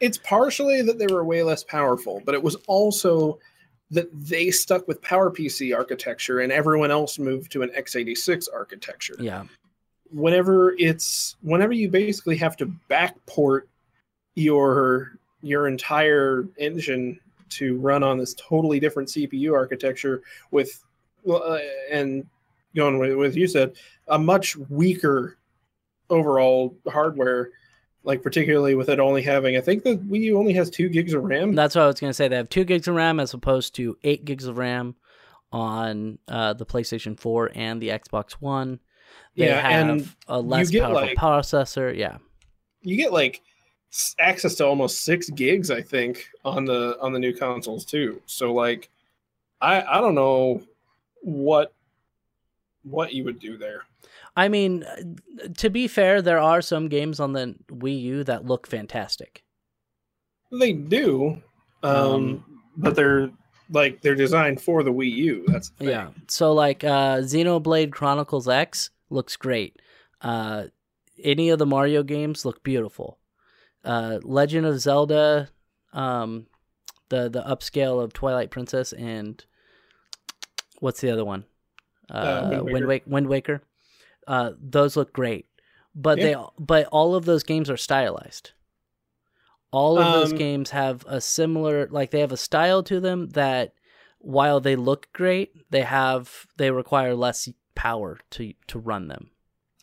[0.00, 3.38] It's partially that they were way less powerful, but it was also
[3.90, 9.14] that they stuck with PowerPC architecture and everyone else moved to an x86 architecture.
[9.18, 9.44] Yeah.
[10.14, 13.62] Whenever it's whenever you basically have to backport
[14.36, 17.18] your your entire engine
[17.50, 20.82] to run on this totally different CPU architecture with
[21.28, 21.58] uh,
[21.90, 22.26] and
[22.76, 23.74] going with, with you said
[24.08, 25.36] a much weaker
[26.10, 27.50] overall hardware
[28.04, 29.56] like particularly with it only having.
[29.56, 31.54] I think the Wii U only has two gigs of RAM.
[31.54, 32.28] That's what I was gonna say.
[32.28, 34.94] They have two gigs of RAM as opposed to eight gigs of RAM
[35.50, 38.80] on uh, the PlayStation 4 and the Xbox One.
[39.36, 41.96] They Yeah, have and a less powerful like- processor.
[41.96, 42.18] Yeah.
[42.82, 43.40] you get like
[44.18, 48.52] access to almost six gigs i think on the on the new consoles too so
[48.52, 48.90] like
[49.60, 50.60] i i don't know
[51.22, 51.72] what
[52.82, 53.82] what you would do there
[54.36, 58.44] I mean, uh, to be fair, there are some games on the Wii U that
[58.44, 59.44] look fantastic.
[60.50, 61.40] they do
[61.84, 63.30] um, Um, but they're
[63.70, 65.88] like they're designed for the wii u that's the thing.
[65.88, 66.08] Yeah.
[66.26, 69.80] So like uh Xenoblade Chronicles X looks great.
[70.20, 70.64] Uh
[71.22, 73.18] any of the Mario games look beautiful.
[73.84, 75.48] Uh Legend of Zelda
[75.92, 76.46] um
[77.08, 79.44] the the upscale of Twilight Princess and
[80.80, 81.44] what's the other one?
[82.10, 83.10] Uh, Wind Wind, Waker.
[83.10, 83.62] Wind Waker.
[84.26, 85.46] Uh those look great.
[85.94, 86.24] But Yeah.
[86.24, 88.52] they but all of those games are stylized.
[89.70, 93.30] All of those Um, games have a similar like they have a style to them
[93.30, 93.74] that
[94.18, 99.30] while they look great, they have they require less power to to run them.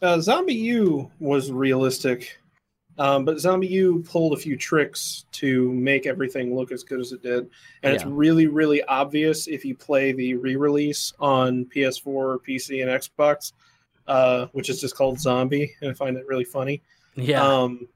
[0.01, 2.41] uh, ZombiU was realistic
[2.97, 7.23] um, but ZombiU pulled a few tricks to make everything look as good as it
[7.23, 7.49] did.
[7.84, 13.54] And it's really really obvious if you play the re-release on ps4 pc and xbox
[14.08, 16.82] uh, which is just called zombie and i find it really funny.
[17.15, 17.43] Yeah.
[17.43, 17.88] um,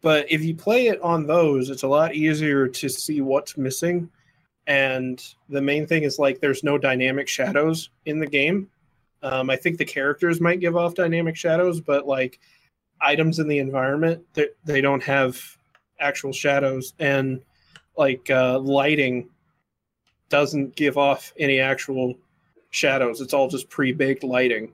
[0.00, 4.10] but if you play it on those it's a lot easier to see what's missing.
[4.66, 8.70] And the main thing is like there's no dynamic shadows in the game
[9.24, 12.38] um, i think the characters might give off dynamic shadows but like
[13.00, 15.56] items in the environment they, they don't have
[15.98, 16.94] actual shadows.
[16.98, 17.42] And
[17.96, 19.28] like uh, lighting
[20.28, 22.14] doesn't give off any actual
[22.70, 23.20] shadows.
[23.20, 24.72] It's all just pre-baked lighting.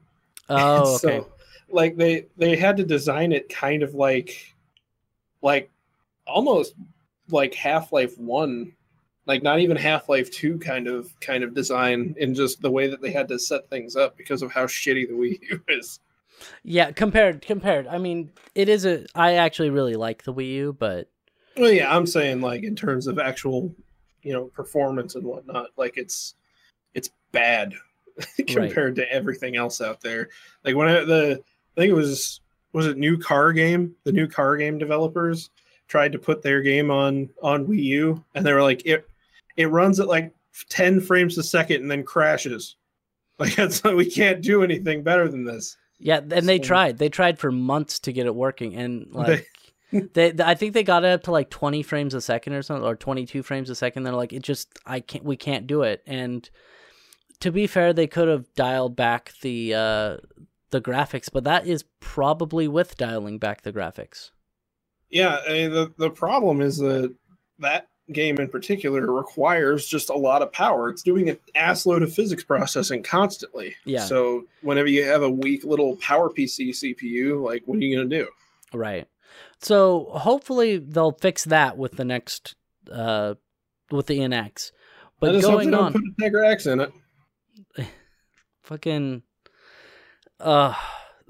[0.49, 1.21] Oh, okay.
[1.21, 1.33] so
[1.71, 4.55] like they they had to design it kind of like
[5.43, 5.71] like
[6.27, 6.75] almost
[7.31, 8.73] like half-life 1
[9.31, 13.01] like not even half-life 2 kind of kind of design in just the way that
[13.01, 16.01] they had to set things up because of how shitty the Wii U is.
[16.65, 17.87] yeah, compared compared.
[17.87, 21.09] I mean, it is a I actually really like the Wii U, but
[21.57, 23.73] Well, yeah, I'm saying like in terms of actual,
[24.23, 26.35] you know, performance and whatnot, like it's
[26.95, 27.73] it's bad
[28.49, 30.29] compared to everything else out there.
[30.65, 31.41] Like when I, the
[31.77, 32.41] I think it was
[32.73, 35.51] was it new car game, the new car game developers
[35.87, 39.07] tried to put their game on on Wii U, and they were like it
[39.61, 40.35] it runs at like
[40.71, 42.77] 10 frames a second and then crashes.
[43.39, 45.75] Like that's like we can't do anything better than this.
[45.99, 46.99] yeah, and they tried.
[46.99, 49.19] They tried for months to get it working and They-
[49.93, 52.61] like they, I think they got it up to like 20 frames a second or
[52.63, 55.83] something or 22 frames a second they're like it just I can't we can't do
[55.83, 56.49] it and
[57.41, 60.17] to be fair they could have dialed back the uh
[60.71, 64.31] the graphics but that is probably with dialing back the graphics
[65.09, 67.13] Yeah, I mean, the the problem is that
[67.59, 70.89] that game in particular requires just a lot of power.
[70.89, 73.77] It's doing an ass load of physics processing constantly.
[73.85, 74.05] Yeah.
[74.05, 78.09] So whenever you have a weak little power PC CPU, like what are you gonna
[78.09, 78.29] do?
[78.73, 79.07] Right.
[79.61, 82.55] So hopefully they'll fix that with the next
[82.91, 83.35] uh
[83.91, 84.73] with the NX.
[84.73, 84.77] I
[85.21, 86.93] But they going on put a Tegra X in it.
[88.63, 89.23] fucking
[90.39, 90.75] uh,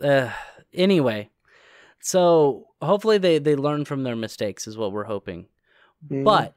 [0.02, 0.30] uh
[0.72, 1.30] anyway.
[2.00, 5.46] So hopefully they they learn from their mistakes is what we're hoping.
[6.08, 6.24] Mm.
[6.24, 6.54] But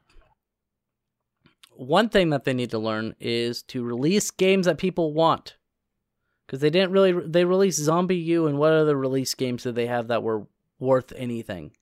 [1.76, 5.56] one thing that they need to learn is to release games that people want.
[6.48, 10.08] Cuz they didn't really they released ZombiU and what other release games did they have
[10.08, 10.46] that were
[10.78, 11.72] worth anything?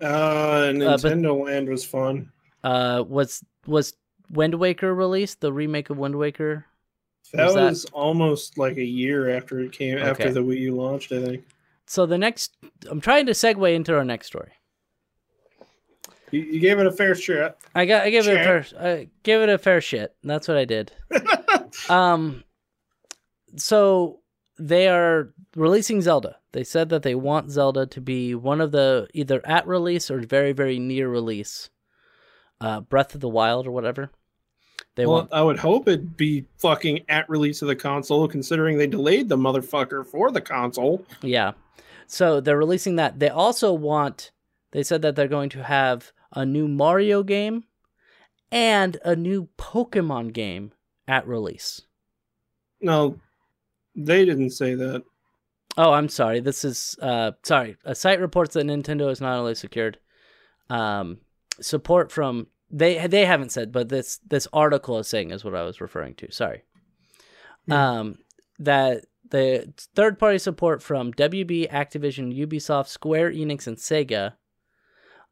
[0.00, 2.32] uh, but- Nintendo Land was fun.
[2.64, 3.94] Uh, was was
[4.30, 5.40] Wind Waker released?
[5.40, 6.66] The remake of Wind Waker.
[7.32, 10.08] That Was was, that- almost like a year after it came Okay.
[10.08, 11.12] after the Wii U launched.
[11.12, 11.44] I think
[11.86, 12.56] So the next,
[12.90, 14.52] I'm trying to segue into our next story.
[16.32, 17.58] You, you gave it a fair shot.
[17.74, 20.14] I got, I give it a fair, I give it a fair shit.
[20.24, 20.92] That's what I did.
[21.88, 22.42] um,
[23.56, 24.20] so
[24.58, 26.36] they are releasing Zelda.
[26.52, 30.20] They said that they want Zelda to be one of the either at release or
[30.20, 31.70] very, very near release.
[32.60, 34.10] Uh, Breath of the Wild or whatever.
[34.94, 38.76] They well, want I would hope it'd be fucking at release of the console, considering
[38.76, 41.04] they delayed the motherfucker for the console.
[41.22, 41.52] Yeah.
[42.06, 43.18] So they're releasing that.
[43.18, 44.32] They also want,
[44.72, 47.64] they said that they're going to have a new Mario game
[48.50, 50.72] and a new Pokemon game
[51.08, 51.82] at release.
[52.80, 53.18] No,
[53.94, 55.02] they didn't say that.
[55.76, 56.40] Oh, I'm sorry.
[56.40, 57.76] This is, uh, sorry.
[57.84, 59.98] A site reports that Nintendo has not only secured
[60.68, 61.18] um,
[61.60, 65.62] support from, they they haven't said, but this this article is saying is what I
[65.62, 66.32] was referring to.
[66.32, 66.62] Sorry.
[67.70, 68.18] Um,
[68.58, 74.34] that the third party support from WB, Activision, Ubisoft, Square Enix, and Sega.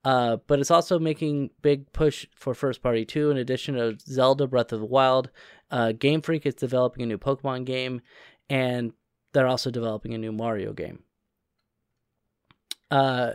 [0.04, 3.30] Uh, but it's also making big push for first party too.
[3.30, 5.30] In addition to Zelda Breath of the Wild,
[5.70, 8.00] uh, Game Freak is developing a new Pokemon game,
[8.48, 8.92] and
[9.32, 11.02] they're also developing a new Mario game.
[12.90, 13.32] Uh,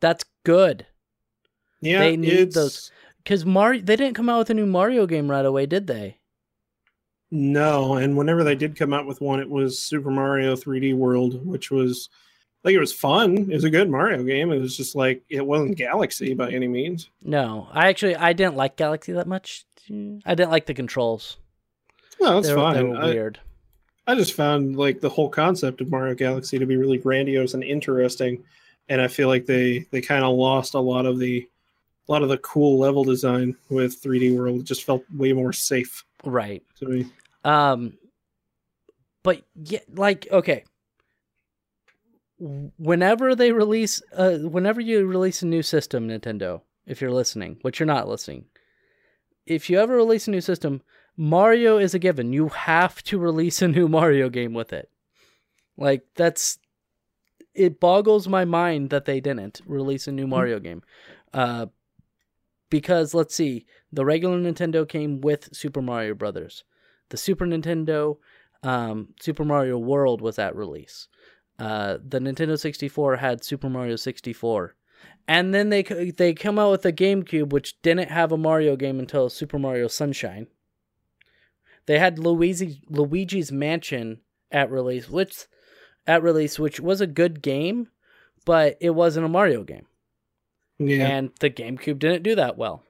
[0.00, 0.86] that's good
[1.80, 5.06] Yeah, They need it's- those- because Mario they didn't come out with a new Mario
[5.06, 6.18] game right away, did they?
[7.30, 11.44] No, and whenever they did come out with one, it was Super Mario 3D World,
[11.46, 12.08] which was
[12.64, 13.36] like it was fun.
[13.50, 14.52] It was a good Mario game.
[14.52, 17.10] It was just like it wasn't Galaxy by any means.
[17.22, 19.64] No, I actually I didn't like Galaxy that much.
[19.90, 21.38] I didn't like the controls.
[22.20, 22.90] Well, that's they, were, they fine.
[22.90, 23.40] were I, weird.
[24.06, 27.64] I just found like the whole concept of Mario Galaxy to be really grandiose and
[27.64, 28.44] interesting,
[28.88, 31.48] and I feel like they they kind of lost a lot of the
[32.08, 34.60] a lot of the cool level design with 3D World.
[34.60, 36.62] It just felt way more safe Right.
[36.78, 37.06] to me.
[37.44, 37.96] Um,
[39.22, 40.64] but yeah, like okay.
[42.78, 47.78] Whenever they release, uh, whenever you release a new system, Nintendo, if you're listening, which
[47.78, 48.46] you're not listening,
[49.46, 50.82] if you ever release a new system,
[51.16, 52.32] Mario is a given.
[52.32, 54.90] You have to release a new Mario game with it.
[55.76, 56.58] Like that's,
[57.54, 60.82] it boggles my mind that they didn't release a new Mario game,
[61.32, 61.66] uh,
[62.70, 66.64] because let's see, the regular Nintendo came with Super Mario Brothers
[67.12, 68.16] the Super Nintendo,
[68.62, 71.08] um, Super Mario World was at release.
[71.58, 74.74] Uh, the Nintendo 64 had Super Mario 64,
[75.28, 78.98] and then they they come out with a GameCube which didn't have a Mario game
[78.98, 80.46] until Super Mario Sunshine.
[81.86, 85.46] They had Luigi Luigi's Mansion at release, which
[86.06, 87.88] at release which was a good game,
[88.44, 89.86] but it wasn't a Mario game
[90.78, 92.84] Yeah, and the GameCube didn't do that well.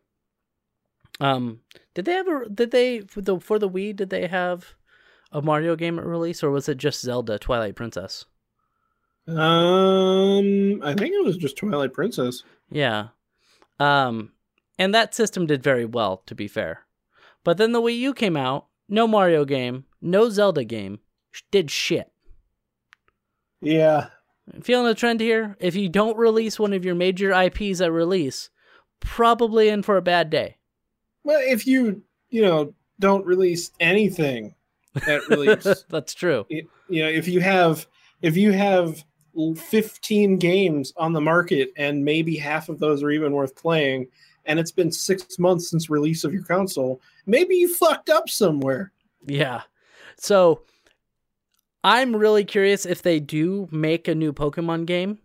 [1.21, 1.61] Um,
[1.95, 2.47] did they ever?
[2.47, 3.95] Did they for the for the Wii?
[3.97, 4.75] Did they have
[5.31, 8.25] a Mario game at release, or was it just Zelda Twilight Princess?
[9.29, 12.43] Um, I think it was just Twilight Princess.
[12.71, 13.09] Yeah,
[13.79, 14.33] um,
[14.79, 16.87] and that system did very well, to be fair.
[17.45, 21.01] But then the Wii U came out, no Mario game, no Zelda game,
[21.51, 22.11] did shit.
[23.61, 24.09] Yeah,
[24.61, 25.57] Feeling a trend here?
[25.61, 28.51] If you don't release one of your major IPs at release,
[29.01, 30.57] probably in for a bad day.
[31.23, 34.55] well, if you you know don't release anything
[35.07, 36.45] at release, That's true.
[36.49, 37.87] it, you know if you have
[38.21, 39.05] if you have
[39.57, 44.07] 15 games on the market and maybe half of those are even worth playing
[44.45, 48.93] and it's been six months since release of your console maybe you fucked up somewhere
[49.27, 49.63] Yeah.
[50.17, 50.63] So
[51.85, 55.19] I'm really curious if they do make a new Pokemon game.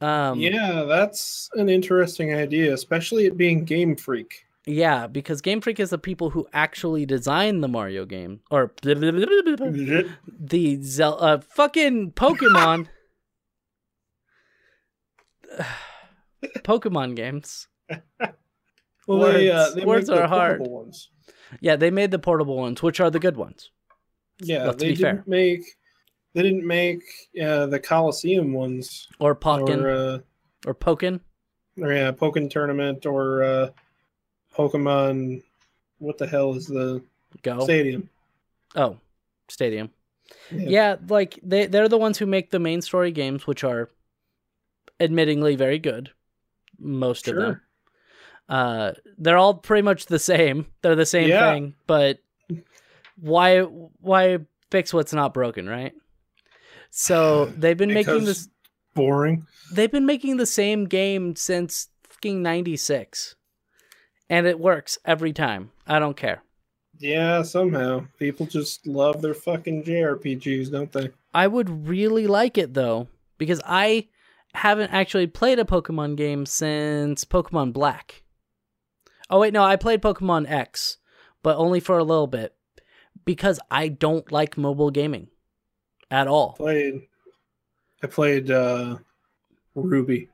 [0.00, 5.80] Um yeah that's an interesting idea especially it being game freak yeah, because Game Freak
[5.80, 12.86] is the people who actually designed the Mario game or the Zel- uh, fucking Pokemon
[16.64, 17.68] Pokemon games.
[19.06, 20.60] well they, uh, Words- they words make the are hard.
[20.60, 21.10] ones
[21.60, 23.70] Yeah, they made the portable ones, which are the good ones.
[24.40, 25.24] yeah Let's they be didn't fair.
[25.26, 25.62] make
[26.34, 27.02] they didn't make
[27.42, 30.22] uh, the coliseum ones Or Pokken or
[30.66, 31.20] or, uh, Pokken.
[31.80, 33.70] or yeah Pokemon tournament or uh,
[34.54, 35.42] Pokemon
[35.98, 37.02] what the hell is the
[37.42, 37.60] Go.
[37.60, 38.08] stadium
[38.76, 38.98] Oh,
[39.48, 39.90] Stadium.
[40.52, 40.68] Yeah.
[40.68, 40.96] Yeah.
[41.08, 43.88] like they they're the ones who make the main story games, which are
[45.00, 46.10] admittingly very good.
[46.78, 47.60] Most of them.
[48.48, 50.66] Uh, they're all pretty much the same.
[50.82, 51.52] They're the same Yeah.
[51.52, 52.18] thing, but
[53.20, 54.38] why why
[54.70, 55.92] fix what's not broken, right?
[56.90, 58.48] So they've been making this.
[58.94, 63.36] boring They've been making the same game since fucking '96,
[64.30, 65.70] and it works every time.
[65.86, 66.42] I don't care.
[66.98, 71.10] Yeah, somehow people just love their fucking JRPGs, don't they?
[71.34, 74.08] I would really like it though, because I
[74.54, 78.22] haven't actually played a Pokemon game since Pokemon Black.
[79.30, 80.98] Oh wait, no, I played Pokemon X,
[81.42, 82.54] but only for a little bit
[83.24, 85.28] because I don't like mobile gaming
[86.10, 86.52] at all.
[86.54, 87.02] Played,
[88.02, 88.96] I played uh,
[89.74, 90.30] Ruby.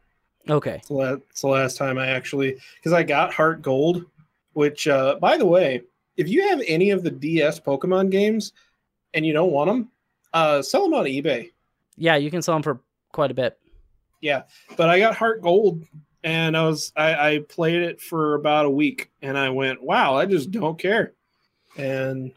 [0.49, 0.77] Okay.
[0.77, 4.05] It's the, the last time I actually because I got Heart Gold,
[4.53, 5.83] which uh, by the way,
[6.17, 8.53] if you have any of the DS Pokemon games
[9.13, 9.89] and you don't want them,
[10.33, 11.51] uh, sell them on eBay.
[11.97, 12.81] Yeah, you can sell them for
[13.13, 13.59] quite a bit.
[14.25, 14.45] Yeah,
[14.79, 15.85] but I got Heart Gold
[16.23, 20.15] and I was I, I played it for about a week and I went, wow,
[20.17, 21.13] I just don't care.
[21.77, 22.33] And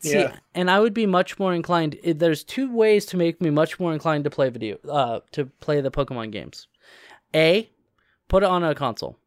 [0.00, 0.36] See, Yeah.
[0.54, 1.98] and I would be much more inclined.
[2.02, 5.82] There's two ways to make me much more inclined to play video, uh, to play
[5.82, 6.66] the Pokemon games.
[7.34, 7.68] A,
[8.28, 9.18] put it on a console.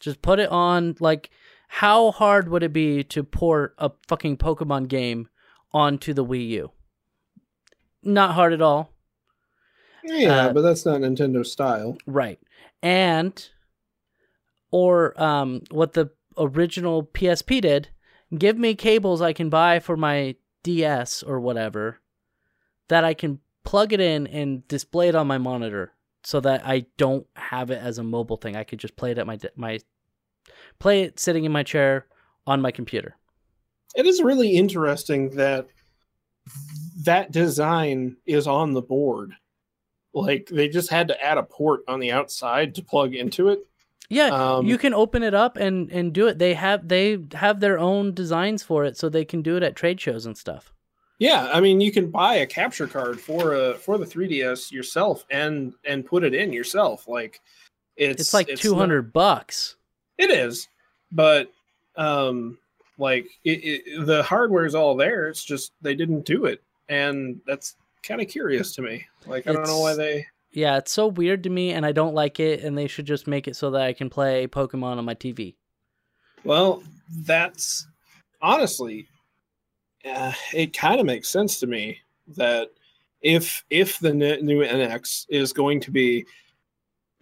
[0.00, 0.96] Just put it on.
[0.98, 1.30] Like,
[1.68, 5.28] how hard would it be to port a fucking Pokemon game
[5.72, 6.72] onto the Wii U?
[8.02, 8.90] not hard at all.
[10.04, 11.98] Yeah, Uh, but that's not Nintendo style.
[12.06, 12.38] Right.
[12.82, 13.48] And
[14.70, 17.88] or um what the original PSP did,
[18.36, 22.00] give me cables I can buy for my DS or whatever
[22.88, 25.92] that I can plug it in and display it on my monitor
[26.22, 28.56] so that I don't have it as a mobile thing.
[28.56, 29.80] I could just play it at my my
[30.78, 32.06] play it sitting in my chair
[32.46, 33.16] on my computer.
[33.94, 35.66] It is really interesting that
[37.04, 39.32] that design is on the board.
[40.12, 43.66] Like they just had to add a port on the outside to plug into it.
[44.08, 46.38] Yeah, Um, you can open it up and and do it.
[46.38, 49.76] They have they have their own designs for it so they can do it at
[49.76, 50.72] trade shows and stuff.
[51.20, 55.24] Yeah, I mean you can buy a capture card for a for the 3DS yourself
[55.30, 57.06] and and put it in yourself.
[57.06, 57.40] Like
[57.96, 59.76] it's It's, like not- 200 bucks.
[60.18, 60.68] It is,
[61.12, 61.52] but
[61.96, 62.58] um,
[62.98, 65.28] like it, it, the hardware is all there.
[65.28, 69.06] It's just they didn't do it, and that's kind of curious to me.
[69.26, 70.26] Like I don't know why they.
[70.52, 72.64] Yeah, it's so weird to me, and I don't like it.
[72.64, 75.54] And they should just make it so that I can play Pokemon on my TV.
[76.42, 76.82] Well,
[77.24, 77.86] that's
[78.42, 79.06] honestly,
[80.04, 82.00] uh, it kind of makes sense to me
[82.36, 82.70] that
[83.22, 86.24] if if the new NX is going to be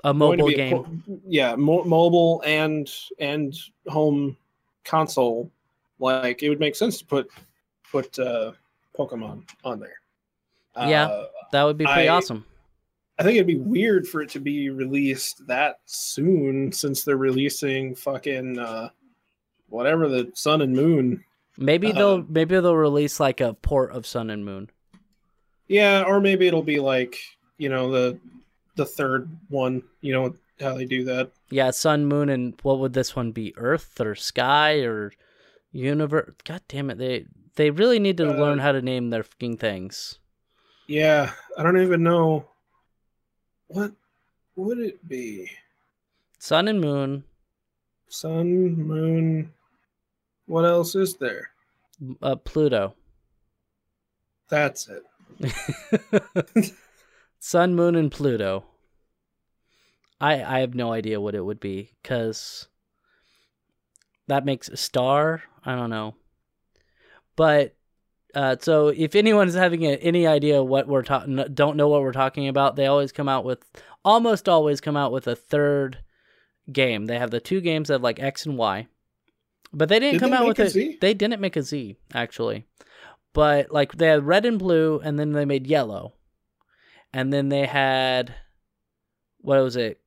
[0.04, 0.76] A mobile be a game.
[0.84, 3.54] po- yeah, mo- mobile and and
[3.88, 4.36] home
[4.84, 5.50] console,
[5.98, 7.28] like it would make sense to put
[7.90, 8.52] put uh,
[8.96, 10.00] Pokemon on there.
[10.86, 11.06] Yeah.
[11.06, 12.44] Uh, that would be pretty I- awesome.
[13.20, 17.96] I think it'd be weird for it to be released that soon, since they're releasing
[17.96, 18.90] fucking uh,
[19.68, 21.24] whatever the Sun and Moon.
[21.56, 24.70] Maybe uh, they'll maybe they'll release like a port of Sun and Moon.
[25.66, 27.18] Yeah, or maybe it'll be like
[27.56, 28.20] you know the
[28.76, 29.82] the third one.
[30.00, 31.32] You know how they do that.
[31.50, 33.52] Yeah, Sun, Moon, and what would this one be?
[33.56, 35.10] Earth or Sky or
[35.72, 36.34] Universe?
[36.44, 36.98] God damn it!
[36.98, 37.26] They
[37.56, 40.20] they really need to Uh, learn how to name their fucking things.
[40.88, 42.46] Yeah, I don't even know
[43.68, 43.92] what
[44.56, 45.50] would it be.
[46.38, 47.24] Sun and Moon,
[48.08, 49.52] Sun, Moon.
[50.46, 51.50] What else is there?
[52.22, 52.94] uh, Pluto.
[54.48, 56.72] That's it.
[57.38, 58.64] Sun, Moon, and Pluto.
[60.20, 62.66] I I have no idea what it would be because
[64.26, 65.42] that makes a star.
[65.64, 66.14] I don't know,
[67.36, 67.74] but
[68.34, 72.12] uh, so if anyone's having a, any idea what we're talking, don't know what we're
[72.12, 73.64] talking about, they always come out with
[74.04, 75.98] almost always come out with a third
[76.70, 77.06] game.
[77.06, 78.86] They have the two games of like X and Y,
[79.72, 81.00] but they didn't Did come they out with a it.
[81.00, 82.66] They didn't make a Z actually,
[83.32, 86.14] but like they had red and blue, and then they made yellow,
[87.12, 88.34] and then they had
[89.40, 90.00] what was it?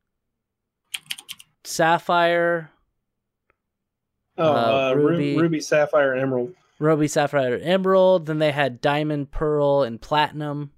[1.64, 2.72] Sapphire,
[4.38, 5.38] Oh, Uh, uh, Ruby.
[5.38, 6.56] Ruby, Sapphire, and Emerald.
[6.82, 8.26] Ruby, Sapphire, Emerald.
[8.26, 10.72] Then they had Diamond, Pearl, and Platinum.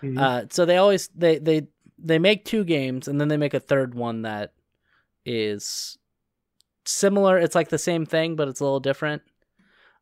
[0.00, 0.18] Mhm.
[0.18, 1.66] Uh, so they always they they
[1.98, 4.54] they make two games, and then they make a third one that
[5.26, 5.98] is
[6.84, 7.36] similar.
[7.36, 9.22] It's like the same thing, but it's a little different.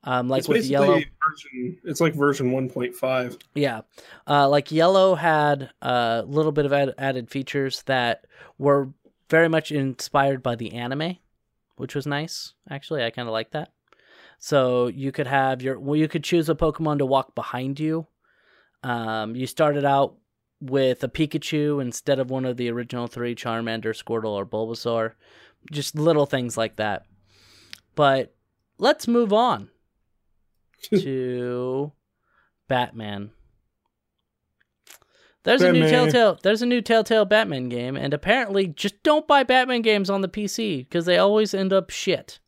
[0.05, 1.79] Um, like it's with yellow, version.
[1.83, 3.37] It's like version 1.5.
[3.57, 3.81] yeah,
[4.29, 8.25] uh, like yellow had a little bit of ad- added features that
[8.59, 8.91] were
[9.29, 11.17] very much inspired by the anime,
[11.77, 12.55] which was nice.
[12.71, 13.73] Actually, I kind of like that.
[14.39, 18.07] So you could have your well, you could choose a Pokemon to walk behind you.
[18.83, 20.17] Um, you started out
[20.61, 25.13] with a Pikachu instead of one of the original three Charmander, Squirtle, or Bulbasaur.
[25.73, 27.07] Just little things like that.
[27.95, 28.35] But
[28.79, 29.71] let's move on
[30.95, 31.93] to
[32.69, 33.33] Batman.
[35.43, 36.39] There's a new Telltale.
[36.43, 40.29] There's a new Telltale Batman game, and apparently, just don't buy Batman games on the
[40.29, 42.39] PC because they always end up shit.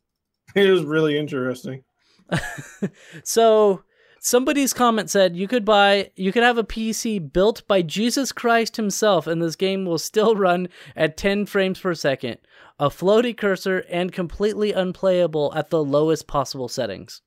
[0.54, 1.84] It is really interesting.
[3.24, 3.82] so
[4.20, 8.76] somebody's comment said you could buy you could have a PC built by Jesus Christ
[8.76, 12.38] himself and this game will still run at 10 frames per second,
[12.78, 17.22] a floaty cursor and completely unplayable at the lowest possible settings.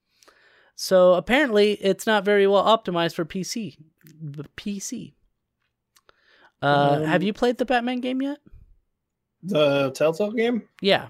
[0.76, 3.78] So apparently it's not very well optimized for PC.
[4.32, 5.14] B- PC.
[6.62, 8.40] Uh, Um, have you played the Batman game yet?
[9.44, 10.64] The Telltale game?
[10.82, 11.10] Yeah.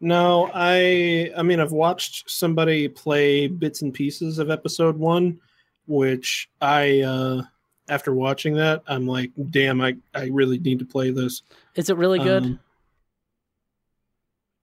[0.00, 1.30] No, I.
[1.36, 5.40] I mean, I've watched somebody play bits and pieces of episode one,
[5.86, 7.00] which I.
[7.00, 7.42] uh
[7.88, 11.42] After watching that, I'm like, damn, I I really need to play this.
[11.74, 12.44] Is it really good?
[12.44, 12.60] Um,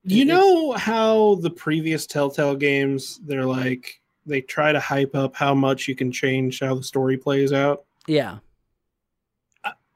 [0.03, 5.53] you know how the previous Telltale games, they're like they try to hype up how
[5.53, 7.85] much you can change how the story plays out.
[8.07, 8.37] yeah.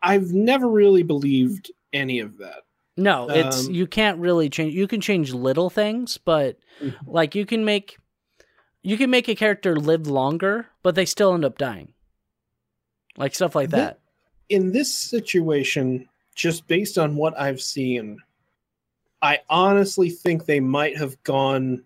[0.01, 2.64] I've never really believed any of that.
[2.97, 4.73] No, it's Um, you can't really change.
[4.73, 6.95] You can change little things, but Mhm.
[7.05, 7.97] like you can make
[8.83, 11.91] you can make a character live longer, but they still end up dying.
[13.17, 13.99] like stuff like that.
[14.49, 18.19] in this situation, just based on what I've seen,
[19.21, 21.83] I honestly think they might have gone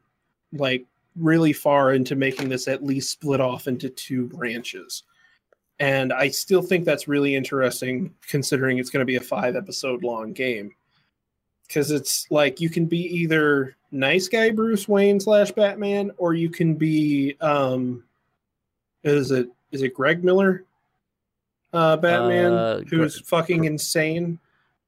[0.52, 0.86] like
[1.16, 5.04] really far into making this at least split off into two branches.
[5.80, 10.04] And I still think that's really interesting considering it's going to be a five episode
[10.04, 10.74] long game.
[11.70, 16.50] Because it's like you can be either nice guy Bruce Wayne slash Batman, or you
[16.50, 18.04] can be um
[19.04, 20.66] is it is it Greg Miller
[21.72, 24.40] uh Batman Uh, who's Gre- fucking insane?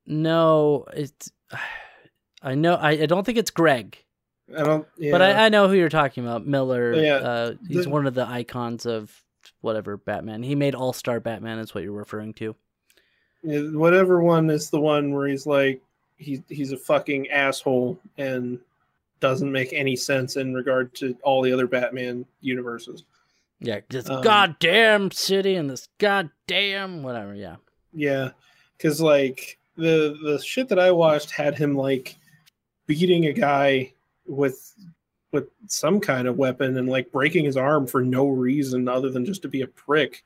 [0.07, 1.31] No, it's.
[2.43, 2.73] I know.
[2.73, 4.03] I, I don't think it's Greg,
[4.57, 5.11] I don't yeah.
[5.11, 6.47] but I, I know who you're talking about.
[6.47, 6.93] Miller.
[6.95, 9.15] Yeah, Uh, he's the- one of the icons of
[9.61, 10.41] whatever Batman.
[10.41, 11.59] He made All Star Batman.
[11.59, 12.55] Is what you're referring to.
[13.43, 15.83] Whatever one is the one where he's like
[16.21, 18.59] he he's a fucking asshole and
[19.19, 23.03] doesn't make any sense in regard to all the other Batman universes.
[23.59, 27.35] Yeah, this Um, goddamn city and this goddamn whatever.
[27.35, 27.57] Yeah.
[27.93, 28.31] Yeah,
[28.77, 32.15] because like the the shit that I watched had him like
[32.87, 33.93] beating a guy
[34.25, 34.73] with
[35.31, 39.25] with some kind of weapon and like breaking his arm for no reason other than
[39.25, 40.23] just to be a prick.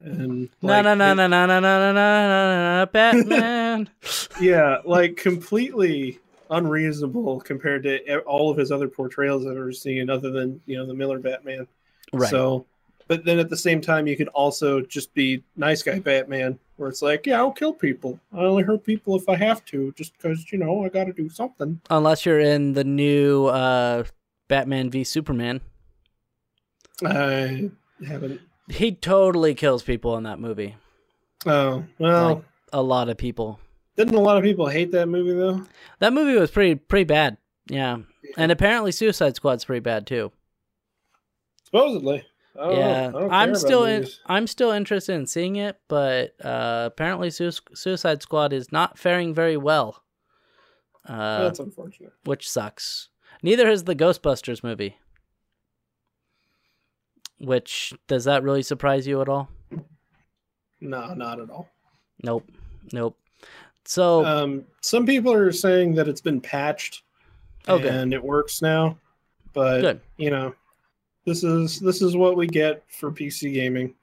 [0.00, 3.88] And No, like, no, no, it- no, no, no, no, no, no, no, Batman.
[4.40, 6.20] yeah, like completely
[6.50, 10.86] unreasonable compared to all of his other portrayals I've ever seen, other than you know
[10.86, 11.66] the Miller Batman.
[12.12, 12.30] right.
[12.30, 12.66] So,
[13.08, 16.88] but then at the same time, you could also just be nice guy Batman, where
[16.88, 18.20] it's like, yeah, I'll kill people.
[18.32, 21.12] I only hurt people if I have to, just because you know I got to
[21.12, 21.80] do something.
[21.90, 24.04] Unless you're in the new uh,
[24.48, 25.60] Batman v Superman,
[27.04, 27.70] I
[28.06, 28.40] haven't.
[28.68, 30.76] He totally kills people in that movie.
[31.46, 33.60] Oh well, Like- A lot of people.
[33.96, 35.64] didn't a lot of people hate that movie though?
[36.00, 37.36] That movie was pretty pretty bad.
[37.68, 37.98] Yeah,
[38.36, 40.32] and apparently Suicide Squad's pretty bad too.
[41.64, 42.24] Supposedly.
[42.58, 42.74] I don't
[43.12, 43.18] know.
[43.18, 44.06] I yeah, I'm still in.
[44.26, 49.34] I'm still interested in seeing it, but uh, apparently Sui- Suicide Squad is not faring
[49.34, 50.02] very well.
[51.06, 52.12] Uh, That's unfortunate.
[52.24, 53.10] which sucks.
[53.42, 54.96] Neither is the Ghostbusters movie.
[57.38, 59.48] Which does that really surprise you at all?
[60.80, 61.68] No, not at all.
[62.22, 62.48] Nope.
[62.92, 63.18] Nope.
[63.84, 67.02] So Um, some people are saying that it's been patched
[67.68, 68.96] Oh, and it works now,
[69.52, 70.00] but good.
[70.16, 70.54] you know,
[71.24, 73.94] this is this is what we get for PC gaming.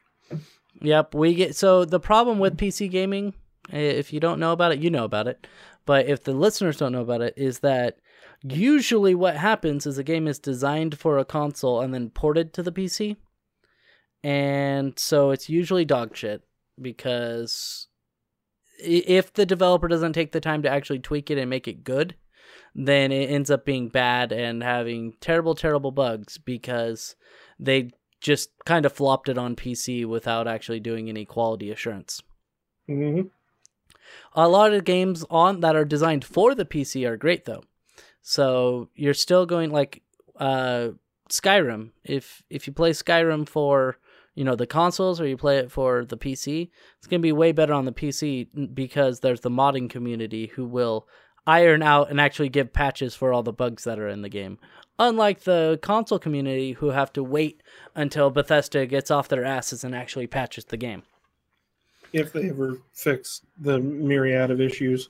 [0.81, 3.33] Yep, we get so the problem with PC gaming,
[3.71, 5.47] if you don't know about it, you know about it.
[5.85, 7.99] But if the listeners don't know about it, is that
[8.41, 12.63] usually what happens is a game is designed for a console and then ported to
[12.63, 13.15] the PC.
[14.23, 16.43] And so it's usually dog shit
[16.81, 17.87] because
[18.79, 22.15] if the developer doesn't take the time to actually tweak it and make it good,
[22.75, 27.15] then it ends up being bad and having terrible, terrible bugs because
[27.59, 32.21] they just kind of flopped it on PC without actually doing any quality assurance.
[32.87, 33.21] hmm
[34.33, 37.63] A lot of games on that are designed for the PC are great though.
[38.21, 40.01] So you're still going like
[40.39, 40.89] uh
[41.29, 41.91] Skyrim.
[42.03, 43.97] If if you play Skyrim for
[44.35, 47.51] you know the consoles or you play it for the PC, it's gonna be way
[47.51, 51.07] better on the PC because there's the modding community who will
[51.45, 54.57] iron out and actually give patches for all the bugs that are in the game.
[54.99, 57.61] Unlike the console community who have to wait
[57.95, 61.03] until Bethesda gets off their asses and actually patches the game.
[62.11, 65.09] If they ever fix the myriad of issues.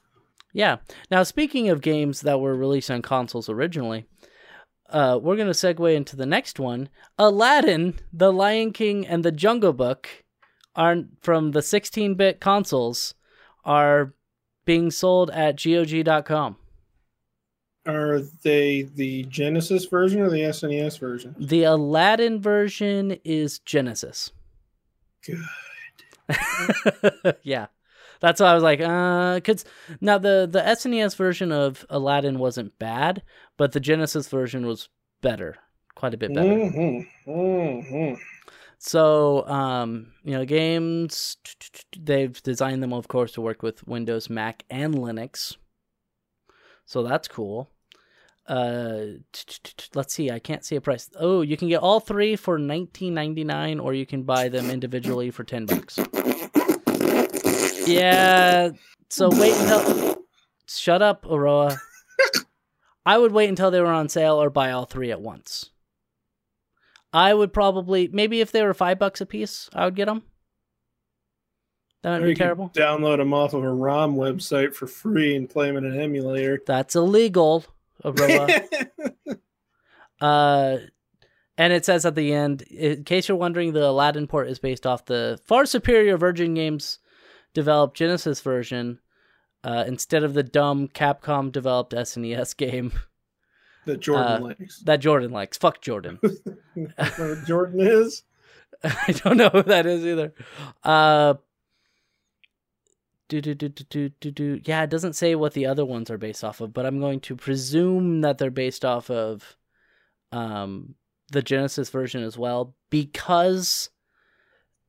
[0.53, 0.77] Yeah.
[1.11, 4.05] Now, speaking of games that were released on consoles originally,
[4.89, 6.89] uh, we're going to segue into the next one.
[7.17, 10.09] Aladdin, The Lion King, and The Jungle Book
[10.75, 13.13] are from the 16-bit consoles
[13.65, 14.13] are
[14.65, 16.57] being sold at GOG.com.
[17.85, 21.35] Are they the Genesis version or the SNES version?
[21.37, 24.31] The Aladdin version is Genesis.
[25.25, 25.43] Good.
[27.43, 27.67] yeah.
[28.23, 29.65] That's why I was like, uh, cause
[29.99, 33.21] now the the SNES version of Aladdin wasn't bad,
[33.57, 34.87] but the Genesis version was
[35.21, 35.57] better,
[35.93, 36.47] quite a bit better.
[36.47, 37.29] Mm-hmm.
[37.29, 38.13] Mm-hmm.
[38.77, 41.35] So, um, you know, games
[41.99, 45.57] they've designed them, of course, to work with Windows, Mac, and Linux.
[46.85, 47.71] So that's cool.
[48.47, 49.19] Uh,
[49.95, 50.31] let's see.
[50.31, 51.09] I can't see a price.
[51.19, 54.69] Oh, you can get all three for nineteen ninety nine, or you can buy them
[54.69, 55.99] individually for ten bucks.
[57.85, 58.69] Yeah.
[59.09, 60.17] So wait until.
[60.67, 61.77] Shut up, Aroah.
[63.05, 65.69] I would wait until they were on sale or buy all three at once.
[67.11, 70.23] I would probably maybe if they were five bucks a piece, I would get them.
[72.01, 72.69] That wouldn't be you could terrible.
[72.73, 76.59] Download them off of a ROM website for free and play them in an emulator.
[76.65, 77.65] That's illegal,
[78.03, 78.49] Aroah.
[80.21, 80.77] uh,
[81.57, 84.87] And it says at the end, in case you're wondering, the Aladdin port is based
[84.87, 86.99] off the far superior Virgin Games
[87.53, 88.99] developed Genesis version
[89.63, 92.91] uh, instead of the dumb Capcom developed SNES game
[93.85, 94.79] That Jordan Uh, likes.
[94.79, 95.57] that Jordan likes.
[95.57, 96.19] Fuck Jordan.
[97.45, 98.23] Jordan is.
[98.83, 100.33] I don't know who that is either.
[100.83, 101.35] Uh,
[103.29, 104.61] do, do, do, do, do, do.
[104.65, 107.19] Yeah, it doesn't say what the other ones are based off of, but I'm going
[107.21, 109.55] to presume that they're based off of
[110.31, 110.95] um,
[111.31, 113.89] the Genesis version as well because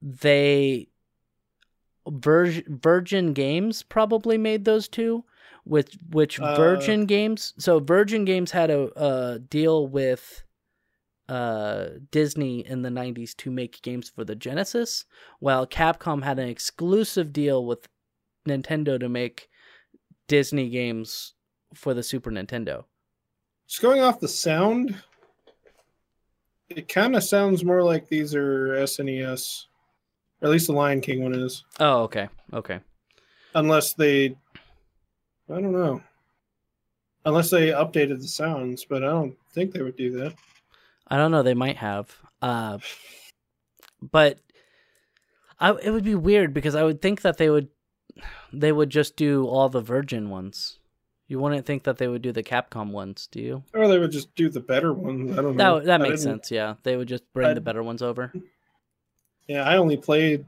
[0.03, 0.89] they
[2.09, 5.25] Virgin Games probably made those two
[5.65, 6.55] with which Uh.
[6.57, 10.43] Virgin Games so Virgin Games had a, a deal with
[11.29, 15.07] uh Disney in the 90s to make games for the Genesis
[15.41, 17.89] while Capcom had an exclusive deal with
[18.47, 19.49] Nintendo to make
[20.29, 21.33] Disney games
[21.75, 22.85] for the Super Nintendo.
[23.67, 25.03] Just going off the sound,
[26.69, 29.65] it kind of sounds more like these are SNES,
[30.45, 32.29] at least the Lion King one is, Oh, okay.
[32.53, 32.79] Okay.
[33.55, 34.37] unless they,
[35.49, 36.01] I don't know,
[37.25, 40.35] unless they updated the sounds, but I don't think they would do that.
[41.09, 41.43] I don't know.
[41.43, 42.15] They might have.
[42.41, 42.79] Uh,
[44.01, 44.39] but
[45.59, 47.69] I, it would be weird because I would think that they would
[48.53, 50.79] they would just do all the Virgin ones.
[51.27, 53.65] You wouldn't think that they would do the Capcom ones, do you?
[53.75, 55.37] Or they would just do the better ones.
[55.39, 55.79] I don't know.
[55.81, 56.51] That that makes sense.
[56.51, 58.33] Yeah, they would just bring I- the better ones over.
[59.49, 60.45] Yeah, I only played.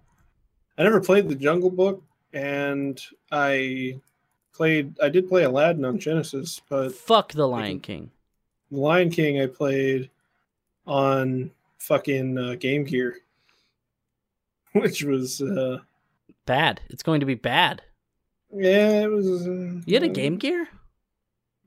[0.78, 3.00] I never played the Jungle Book, and
[3.32, 4.00] I
[4.54, 4.98] played.
[5.02, 8.10] I did play Aladdin on Genesis, but Fuck the Lion King.
[8.70, 10.10] The Lion King I played
[10.86, 13.16] on fucking uh, Game Gear,
[14.72, 15.78] which was uh,
[16.46, 16.80] Bad.
[16.90, 17.82] It's going to be bad.
[18.52, 19.46] yeah, it was.
[19.46, 20.68] Uh, You had a Game Gear?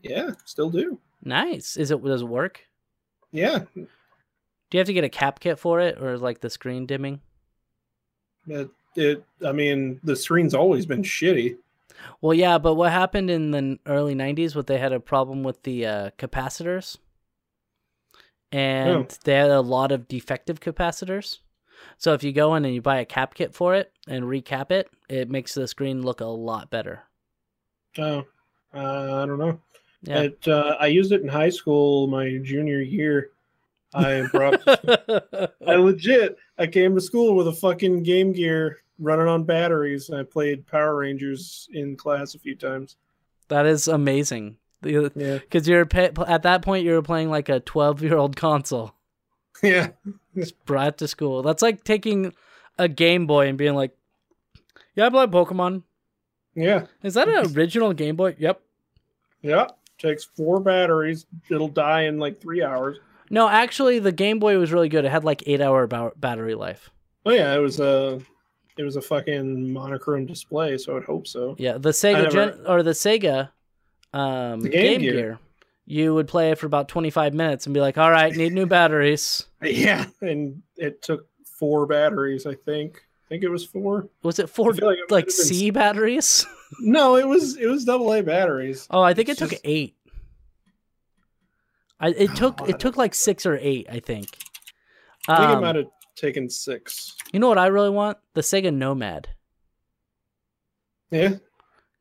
[0.02, 0.98] Yeah, still do.
[1.24, 1.76] Nice.
[1.78, 2.62] Is it does it work?
[3.32, 3.64] Yeah,
[4.70, 7.22] Do you have to get a cap kit for it, or like the screen dimming?
[8.48, 9.24] it, it.
[9.46, 11.58] I mean, the screen's always been shitty.
[12.22, 14.56] Well, yeah, but what happened in the early '90s?
[14.56, 16.98] What they had a problem with the uh, capacitors,
[18.52, 19.08] and Oh.
[19.24, 21.40] they had a lot of defective capacitors.
[21.98, 24.70] So if you go in and you buy a cap kit for it and recap
[24.72, 27.04] it, it makes the screen look a lot better.
[27.98, 28.26] Oh,
[28.74, 29.60] uh, I don't know.
[30.04, 30.22] Yeah.
[30.24, 33.32] It, uh, I used it in high school my junior year.
[33.94, 34.62] I brought.
[34.68, 36.38] I legit.
[36.58, 40.68] I came to school with a fucking Game Gear running on batteries, and I played
[40.68, 42.98] Power Rangers in class a few times.
[43.48, 44.58] that is amazing.
[44.82, 48.94] Yeah, Because you're at that point you were playing like a 12 year old console.
[49.64, 49.90] yeah.
[50.36, 51.42] Just brought to school.
[51.42, 52.34] That's like taking
[52.78, 53.92] a Game Boy and being like,
[54.96, 55.84] "Yeah, I play Pokemon."
[56.56, 58.36] Yeah, Is that an original Game Boy?
[58.40, 58.62] Yep.
[59.42, 59.68] yeah.
[59.98, 61.26] Takes four batteries.
[61.50, 63.00] It'll die in like three hours.
[63.30, 65.06] No, actually, the Game Boy was really good.
[65.06, 66.90] It had like eight hour ba- battery life.
[67.26, 68.20] Oh yeah, it was a,
[68.78, 71.56] it was a fucking monochrome display, so I'd hope so.
[71.60, 73.50] Yeah, the Sega never- Gen- or the Sega
[74.14, 75.14] um, The Game, Game Gear.
[75.14, 75.40] Gear.
[75.86, 78.54] You would play it for about twenty five minutes and be like, "All right, need
[78.54, 82.46] new batteries." Yeah, and it took four batteries.
[82.46, 83.02] I think.
[83.26, 84.10] I think it was four.
[84.24, 86.46] Was it four like it like been- C batteries?
[86.80, 88.88] No, it was it was double A batteries.
[88.92, 89.96] Oh, I think it took just- eight.
[92.00, 94.28] I it took it took like six or eight, I think.
[95.28, 97.16] I think Um, it might have taken six.
[97.34, 98.18] You know what I really want?
[98.34, 99.30] The Sega Nomad.
[101.12, 101.36] Yeah.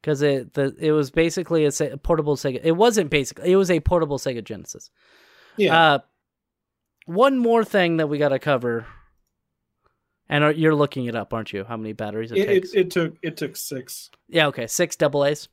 [0.00, 2.60] because it the it was basically a, Se- portable Sega.
[2.62, 3.50] It wasn't basically.
[3.52, 4.90] It was a portable Sega Genesis.
[5.56, 5.94] Yeah.
[5.94, 5.98] Uh,
[7.06, 8.86] one more thing that we got to cover,
[10.28, 11.64] and are, you're looking it up, aren't you?
[11.64, 14.10] How many batteries it, it, it, it took it took six.
[14.28, 15.48] yeah, okay, six double A's.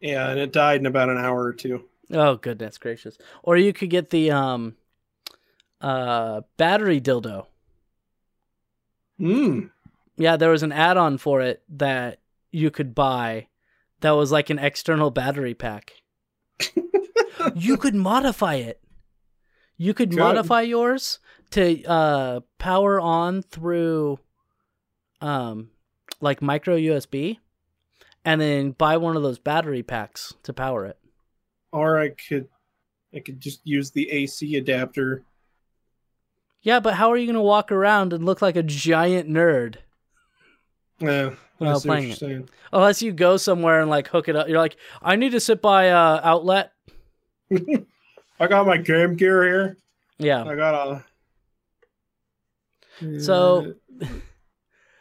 [0.00, 1.84] Yeah, and it died in about an hour or two.
[2.12, 3.16] Oh goodness gracious!
[3.42, 4.76] Or you could get the um,
[5.80, 7.46] uh, battery dildo.
[9.18, 9.66] Hmm.
[10.16, 13.48] Yeah, there was an add-on for it that you could buy.
[14.00, 15.92] That was like an external battery pack.
[17.54, 18.80] you could modify it.
[19.76, 20.18] You could Good.
[20.18, 21.18] modify yours
[21.50, 24.20] to uh, power on through,
[25.20, 25.70] um,
[26.20, 27.38] like micro USB,
[28.24, 30.98] and then buy one of those battery packs to power it.
[31.74, 32.46] Or I could
[33.12, 35.22] I could just use the AC adapter.
[36.62, 39.76] Yeah, but how are you going to walk around and look like a giant nerd
[41.00, 41.34] Yeah.
[41.58, 42.48] While playing it.
[42.72, 44.48] unless you go somewhere and like hook it up?
[44.48, 46.72] You're like, I need to sit by uh, outlet.
[48.40, 49.76] I got my Game Gear here.
[50.18, 50.44] Yeah.
[50.44, 51.02] I got
[53.00, 53.20] a.
[53.20, 53.74] So-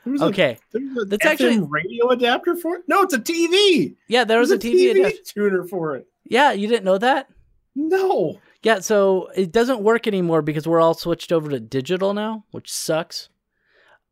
[0.06, 0.58] Okay.
[0.76, 2.84] a That's actually- radio adapter for it.
[2.90, 3.96] No, it's a TV.
[4.10, 4.92] Yeah, there was a There's TV.
[5.00, 5.18] adapter.
[5.24, 6.08] tuner for it.
[6.26, 7.30] Yeah, you didn't know that?
[7.76, 8.40] No.
[8.62, 12.72] Yeah, so it doesn't work anymore because we're all switched over to digital now, which
[12.72, 13.30] sucks.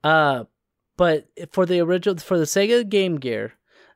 [0.04, 0.46] Uh,
[0.98, 3.54] but for the original, for the Sega Game Gear,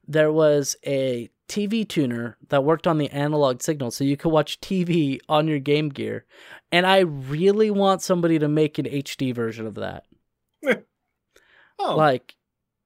[0.08, 4.60] there was a TV tuner that worked on the analog signal, so you could watch
[4.62, 6.26] TV on your Game Gear.
[6.72, 10.06] And I really want somebody to make an HD version of that.
[11.78, 12.35] Oh, Like,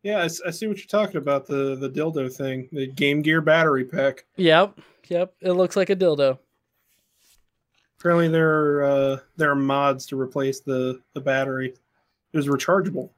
[0.04, 3.86] yeah, I see what you're talking about the the dildo thing, the Game Gear battery
[3.86, 4.26] pack.
[4.38, 6.40] yep, yep, it looks like a dildo.
[8.00, 11.74] Apparently, there are uh, there are mods to replace the the battery.
[12.32, 13.10] It was rechargeable.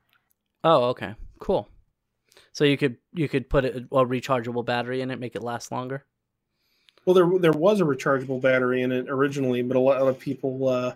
[0.63, 1.67] Oh, okay, cool.
[2.53, 5.71] So you could you could put it, a rechargeable battery in it, make it last
[5.71, 6.05] longer.
[7.05, 10.67] Well, there there was a rechargeable battery in it originally, but a lot of people,
[10.67, 10.93] uh,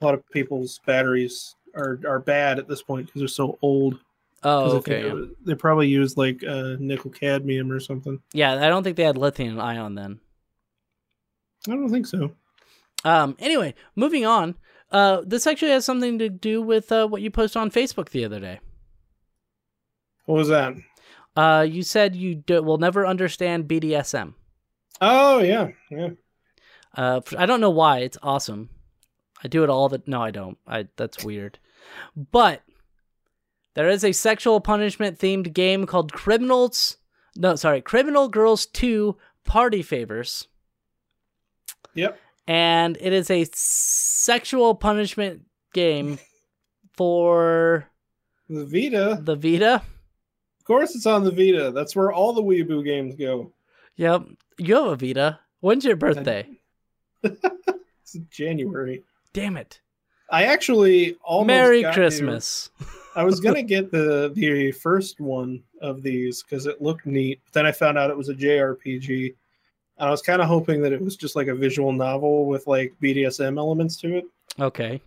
[0.00, 3.98] a lot of people's batteries are are bad at this point because they're so old.
[4.42, 5.00] Oh, okay.
[5.08, 8.20] it- they probably used like uh, nickel cadmium or something.
[8.32, 10.20] Yeah, I don't think they had lithium ion then.
[11.68, 12.32] I don't think so.
[13.04, 13.36] Um.
[13.38, 14.54] Anyway, moving on.
[14.90, 18.24] Uh, this actually has something to do with uh, what you posted on Facebook the
[18.24, 18.60] other day.
[20.26, 20.74] What was that?
[21.36, 24.34] Uh, you said you do, will never understand BDSM.
[25.00, 26.10] Oh yeah, yeah.
[26.96, 27.98] Uh, I don't know why.
[27.98, 28.70] It's awesome.
[29.44, 30.02] I do it all the.
[30.06, 30.56] No, I don't.
[30.66, 30.86] I.
[30.96, 31.58] That's weird.
[32.16, 32.62] But
[33.76, 36.96] there is a sexual punishment themed game called Criminals.
[37.36, 40.48] No, sorry, Criminal Girls Two Party Favors.
[41.94, 42.18] Yep.
[42.48, 46.18] and it is a sexual punishment game
[46.96, 47.88] for
[48.50, 49.18] The Vita.
[49.22, 49.82] the Vita.
[50.60, 51.70] Of course, it's on the Vita.
[51.70, 53.52] That's where all the Weeaboo games go.
[53.96, 54.24] Yep,
[54.58, 55.38] you have a Vita.
[55.60, 56.48] When's your birthday?
[58.02, 59.02] It's January.
[59.32, 59.80] Damn it!
[60.30, 62.70] I actually almost Merry Christmas.
[63.16, 67.40] I was gonna get the the first one of these because it looked neat.
[67.44, 69.34] But then I found out it was a JRPG.
[69.98, 72.66] And I was kind of hoping that it was just like a visual novel with
[72.66, 74.24] like BDSM elements to it.
[74.60, 75.00] Okay.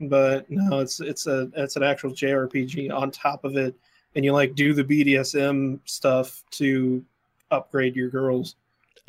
[0.00, 3.74] But no, it's it's a it's an actual JRPG on top of it,
[4.14, 7.04] and you like do the BDSM stuff to
[7.50, 8.54] upgrade your girls,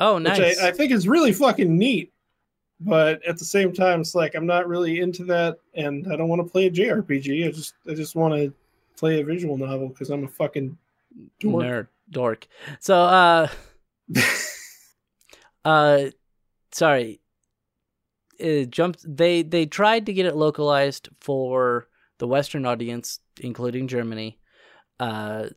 [0.02, 0.60] Oh, nice.
[0.60, 2.12] I, I think is really fucking neat.
[2.84, 6.28] But at the same time, it's like I'm not really into that, and I don't
[6.28, 7.46] want to play a JRPG.
[7.46, 8.52] I just I just want to
[8.96, 10.76] play a visual novel because I'm a fucking
[11.40, 11.64] dork.
[11.64, 12.46] Nerd dork.
[12.80, 13.48] So, uh,
[15.64, 16.04] uh,
[16.72, 17.20] sorry.
[18.38, 19.04] It jumped.
[19.04, 21.86] They they tried to get it localized for
[22.18, 24.38] the Western audience, including Germany.
[24.98, 25.48] Uh,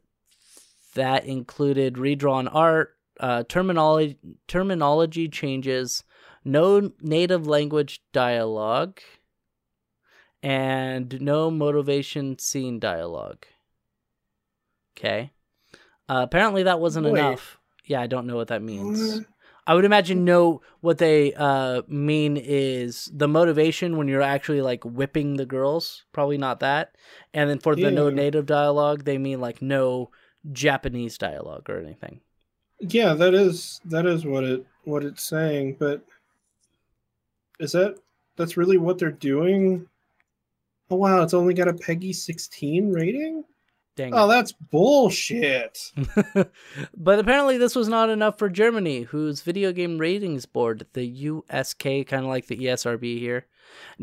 [0.96, 4.18] that included redrawn art, uh, terminology
[4.48, 6.04] terminology changes,
[6.46, 9.02] no native language dialogue,
[10.42, 13.46] and no motivation scene dialogue.
[14.98, 15.32] Okay.
[16.08, 17.20] Uh, apparently that wasn't Wait.
[17.20, 17.58] enough.
[17.84, 19.22] Yeah, I don't know what that means.
[19.68, 20.62] I would imagine no.
[20.82, 26.04] What they uh, mean is the motivation when you're actually like whipping the girls.
[26.14, 26.96] Probably not that.
[27.34, 30.12] And then for the no native dialogue, they mean like no
[30.52, 32.22] Japanese dialogue or anything.
[32.80, 36.06] Yeah, that is that is what it what it's saying, but
[37.60, 37.96] is that
[38.36, 39.88] that's really what they're doing?
[40.90, 43.44] Oh wow, it's only got a PEGI 16 rating?
[43.96, 44.14] Dang.
[44.14, 45.80] Oh, that's bullshit.
[46.98, 51.84] but apparently, this was not enough for Germany, whose video game ratings board, the USK,
[51.84, 53.48] kind of like the ESRB here,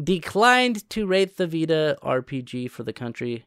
[0.03, 3.45] declined to rate the Vita RPG for the country.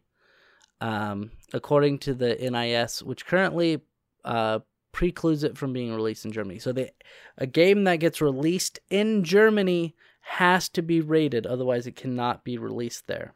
[0.81, 3.81] Um, according to the NIS, which currently
[4.23, 4.59] uh,
[4.95, 6.57] precludes it from being released in Germany.
[6.57, 6.91] So they,
[7.37, 12.57] a game that gets released in Germany has to be rated, otherwise it cannot be
[12.57, 13.33] released there.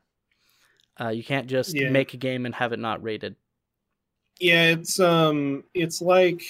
[0.97, 1.89] Uh, you can't just Yeah.
[1.89, 3.35] make a game and have it not rated.
[4.39, 6.41] Yeah, it's um it's like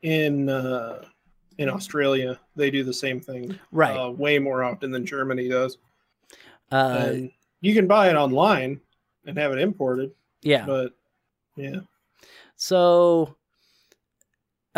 [0.00, 1.04] in uh
[1.58, 3.94] in Australia, they do the same thing Right.
[3.94, 5.76] uh, way more often than Germany does.
[6.72, 7.30] uh, and
[7.60, 8.80] you can buy it online
[9.26, 10.64] and have it imported, yeah.
[10.64, 10.92] but
[11.56, 11.80] yeah.
[12.56, 13.36] So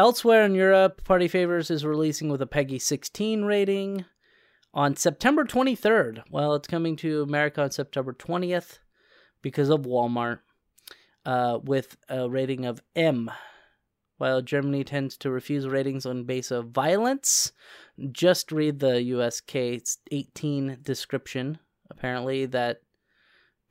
[0.01, 4.07] elsewhere in Europe, Party Favors is releasing with a PEGI 16 rating
[4.73, 6.23] on September 23rd.
[6.31, 8.79] Well, it's coming to America on September 20th
[9.43, 10.39] because of Walmart
[11.27, 13.31] uh, with a rating of M.
[14.17, 17.53] While Germany tends to refuse ratings on base of violence,
[18.11, 19.55] just read the USK
[20.11, 21.59] 18 description.
[21.91, 22.81] Apparently, that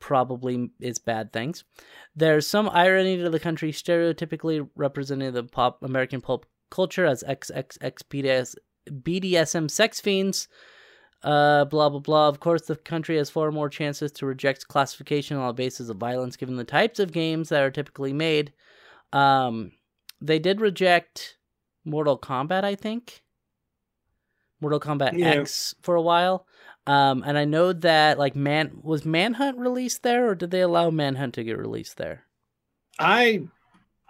[0.00, 1.64] probably is bad things.
[2.16, 7.78] There's some irony to the country stereotypically representing the pop American pulp culture as XXX
[8.10, 8.54] BDS,
[8.90, 10.48] BDSM sex fiends.
[11.22, 12.28] Uh, blah blah blah.
[12.28, 15.98] Of course, the country has far more chances to reject classification on the basis of
[15.98, 18.54] violence, given the types of games that are typically made.
[19.12, 19.72] Um,
[20.22, 21.36] they did reject
[21.84, 23.22] Mortal Kombat, I think.
[24.62, 25.28] Mortal Kombat Yeah.
[25.40, 26.46] X for a while.
[26.90, 30.90] Um, and I know that like man was Manhunt released there, or did they allow
[30.90, 32.24] Manhunt to get released there?
[32.98, 33.42] I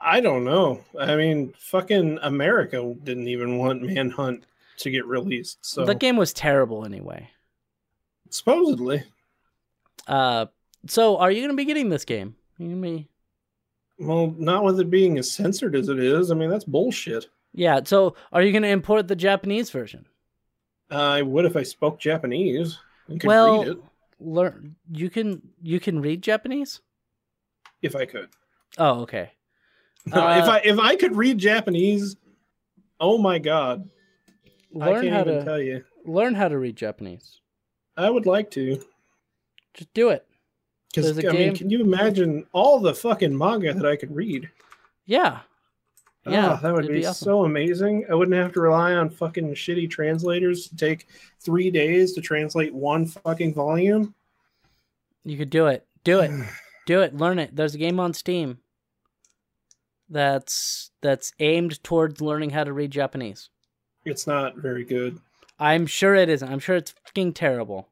[0.01, 0.83] I don't know.
[0.99, 4.45] I mean, fucking America didn't even want Manhunt
[4.79, 5.59] to get released.
[5.61, 7.29] So The game was terrible anyway.
[8.31, 9.03] supposedly,
[10.07, 10.47] Uh,
[10.87, 12.37] so are you gonna be getting this game?
[12.59, 13.09] You gonna be
[13.99, 16.31] well, not with it being as censored as it is.
[16.31, 17.27] I mean, that's bullshit.
[17.53, 17.81] yeah.
[17.85, 20.07] So are you gonna import the Japanese version?
[20.91, 22.79] I would if I spoke Japanese
[23.09, 23.79] and could well, read it
[24.21, 26.81] learn you can you can read Japanese.
[27.83, 28.29] if I could.
[28.79, 29.33] Oh, okay.
[30.07, 32.17] No, Uh, if I if I could read Japanese,
[33.01, 33.89] oh my god,
[34.81, 35.85] I can't how even to tell you.
[36.07, 37.41] learn how to read Japanese.
[37.99, 38.83] I would like to.
[39.75, 40.27] Just do it.
[40.89, 44.49] Because I game- mean, can you imagine all the fucking manga that I could read?
[45.05, 45.41] Yeah.
[46.27, 47.25] Yeah, oh, that would be, be awesome.
[47.25, 48.05] so amazing.
[48.11, 51.07] I wouldn't have to rely on fucking shitty translators to take
[51.41, 54.15] three days to translate one fucking volume.
[55.25, 55.87] You could do it.
[56.05, 56.31] Do it.
[56.87, 57.15] Do it.
[57.15, 57.55] Learn it.
[57.55, 58.59] There's a game on Steam
[60.09, 63.49] that's that's aimed towards learning how to read Japanese.
[64.05, 65.21] It's not very good.
[65.61, 66.51] I'm sure it isn't.
[66.51, 67.87] I'm sure it's fucking terrible.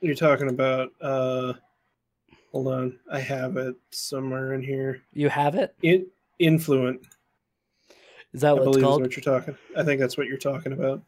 [0.00, 1.54] You're talking about uh
[2.52, 2.98] hold on.
[3.10, 5.02] I have it somewhere in here.
[5.12, 5.74] You have it?
[5.82, 6.06] In
[6.38, 7.00] Influent,
[8.34, 9.56] Is that I what it's believe is what you're talking.
[9.76, 11.02] I think that's what you're talking about.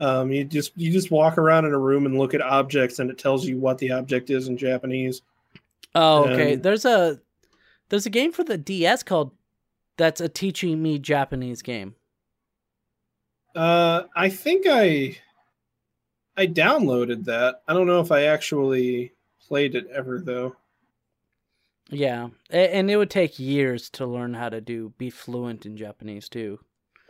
[0.00, 3.10] Um you just you just walk around in a room and look at objects and
[3.10, 5.22] it tells you what the object is in Japanese.
[5.94, 6.52] Oh, okay.
[6.54, 7.20] and- There's a
[7.88, 9.32] there's a game for the DS called
[9.96, 11.94] that's a teaching me Japanese game.
[13.54, 15.16] Uh, I think I
[16.36, 17.62] I downloaded that.
[17.68, 19.12] I don't know if I actually
[19.46, 20.56] played it ever though.
[21.90, 22.28] Yeah.
[22.50, 26.58] And it would take years to learn how to do be fluent in Japanese too.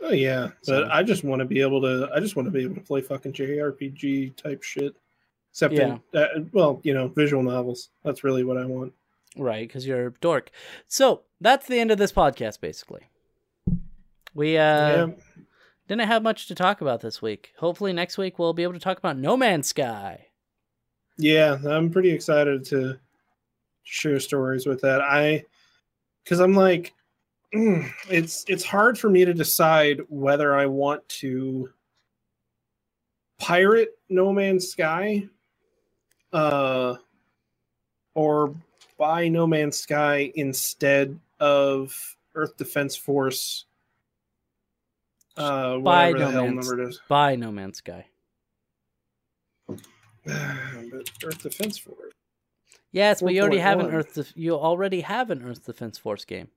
[0.01, 2.09] Oh yeah, So- but I just want to be able to.
[2.13, 4.95] I just want to be able to play fucking JRPG type shit.
[5.51, 7.89] Except in, uh, well, you know, visual novels.
[8.03, 8.91] That's really what I want.
[9.37, 10.51] Right, because you're a dork.
[10.87, 13.03] So that's the end of this podcast, basically.
[14.33, 15.07] We uh, yeah,
[15.87, 17.53] didn't have much to talk about this week.
[17.59, 20.27] Hopefully, next week we'll be able to talk about No Man's Sky.
[21.17, 22.99] yeah, I'm pretty excited to
[23.85, 25.01] share stories with that.
[25.01, 25.45] I,
[26.23, 26.93] because I'm like,
[27.53, 31.69] mm, it's it's hard for me to decide whether I want to
[33.39, 35.27] pirate No Man's Sky,
[36.33, 36.95] uh,
[38.13, 38.53] or
[38.97, 43.65] buy No Man's Sky instead of Earth Defense Force.
[45.37, 47.01] Uh, Buy No Man's- number it is.
[47.09, 48.05] By No Man's Sky.
[49.67, 49.77] but
[51.23, 52.13] Earth Defense Force.
[52.95, 54.13] Yes, but you already have an Earth.
[54.13, 56.47] Def- you already have an Earth Defense Force game.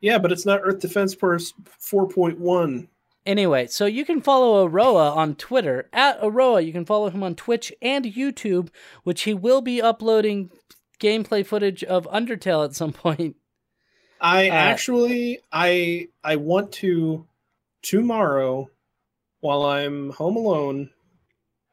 [0.00, 2.86] Yeah, but it's not Earth Defense Force 4.1.
[3.26, 6.64] Anyway, so you can follow Aroah on Twitter at Aroah.
[6.64, 8.68] You can follow him on Twitch and YouTube,
[9.02, 10.52] which he will be uploading
[11.00, 13.34] gameplay footage of Undertale at some point.
[14.20, 17.26] I Uh, actually I I want to
[17.82, 18.70] tomorrow
[19.40, 20.90] while I'm home alone,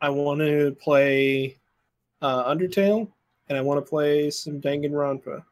[0.01, 1.57] I want to play
[2.23, 3.11] uh, Undertale
[3.49, 5.43] and I want to play some Danganronpa.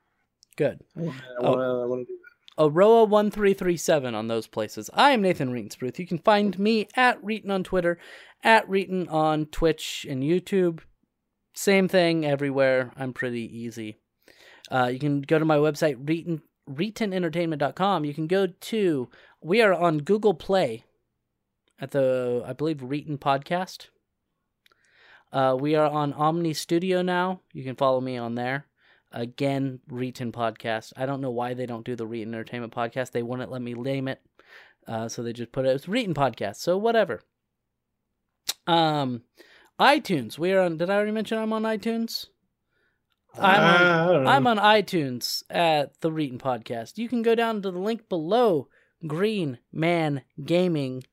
[0.57, 0.79] Good.
[0.97, 1.55] I want Oh.
[1.55, 2.13] to I want to
[2.57, 4.89] Aroah1337 on those places.
[4.93, 5.99] I am Nathan Reetensbruth.
[5.99, 7.99] You can find me at Reetin on Twitter,
[8.43, 10.79] at Reetin on Twitch and YouTube.
[11.53, 12.91] Same thing everywhere.
[12.95, 13.97] I'm pretty easy.
[14.71, 18.05] Uh, you can go to my website, Reetin, ReetinEntertainment.com.
[18.05, 19.09] You can go to,
[19.41, 20.85] we are on Google Play
[21.79, 23.87] at the, I believe, Reetin Podcast.
[25.35, 27.41] Uh, we are on Omny Studio now.
[27.51, 28.67] You can follow me on there.
[29.11, 30.93] Again, Reetin Podcast.
[30.95, 33.11] I don't know why they don't do the Reetin Entertainment Podcast.
[33.11, 34.21] They wouldn't let me name it.
[34.87, 36.55] Uh, so they just put it as Reetin Podcast.
[36.55, 37.21] So whatever.
[38.65, 39.23] Um,
[39.77, 40.39] iTunes.
[40.39, 40.77] We are on.
[40.77, 42.27] Did I already mention I'm on iTunes?
[43.37, 46.97] I'm on, Ah, I'm on iTunes at the Reetin Podcast.
[46.97, 48.69] You can go down to the link below
[49.05, 51.03] Green Man Gaming.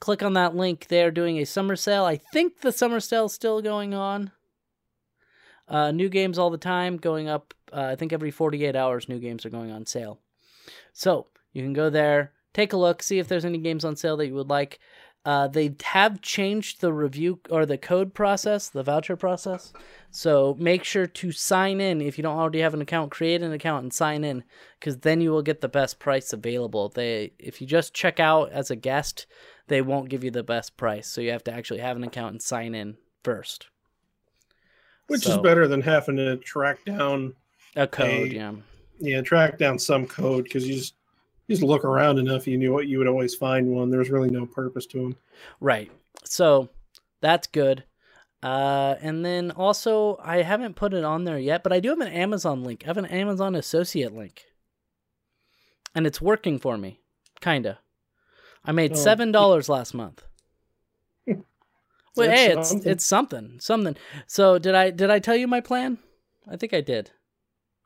[0.00, 0.86] Click on that link.
[0.88, 2.04] They're doing a summer sale.
[2.04, 4.32] I think the summer sale is still going on.
[5.68, 7.54] Uh, new games all the time going up.
[7.72, 10.18] Uh, I think every 48 hours, new games are going on sale.
[10.92, 14.16] So you can go there, take a look, see if there's any games on sale
[14.16, 14.80] that you would like.
[15.22, 19.70] Uh, they have changed the review or the code process, the voucher process.
[20.10, 23.10] So make sure to sign in if you don't already have an account.
[23.10, 24.44] Create an account and sign in,
[24.78, 26.88] because then you will get the best price available.
[26.88, 29.26] They, if you just check out as a guest,
[29.68, 31.06] they won't give you the best price.
[31.06, 33.66] So you have to actually have an account and sign in first.
[35.08, 37.34] Which is better than having to track down
[37.76, 38.26] A code, Hey.
[38.36, 38.52] yeah.
[39.00, 40.94] yeah, track down some code because you just
[41.50, 43.90] just look around enough, you knew what you would always find one.
[43.90, 45.16] There's really no purpose to them.
[45.60, 45.90] Right.
[46.24, 46.68] so
[47.20, 47.84] that's good.
[48.42, 52.00] Uh, and then also, I haven't put it on there yet, but I do have
[52.00, 52.84] an Amazon link.
[52.84, 54.44] I have an Amazon associate link,
[55.94, 57.00] and it's working for me,
[57.40, 57.80] kinda.
[58.64, 58.94] I made Oh.
[58.94, 60.22] seven dollars last month.
[62.16, 62.90] Well, That's hey, it's something.
[62.90, 63.96] it's something, something.
[64.26, 65.98] So did I did I tell you my plan?
[66.50, 67.10] I think I did.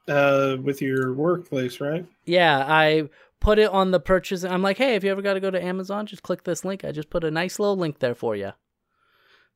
[0.09, 2.07] Uh, with your workplace, right?
[2.25, 3.09] Yeah, I
[3.45, 4.43] put it on the purchase.
[4.43, 6.83] I'm like, hey, if you ever got to go to Amazon, just click this link.
[6.83, 8.53] I just put a nice little link there for you.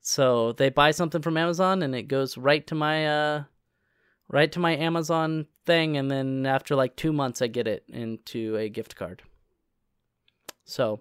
[0.03, 3.45] So they buy something from Amazon and it goes right to my uh
[4.28, 8.57] right to my Amazon thing and then after like 2 months I get it into
[8.57, 9.22] a gift card.
[10.64, 11.01] So,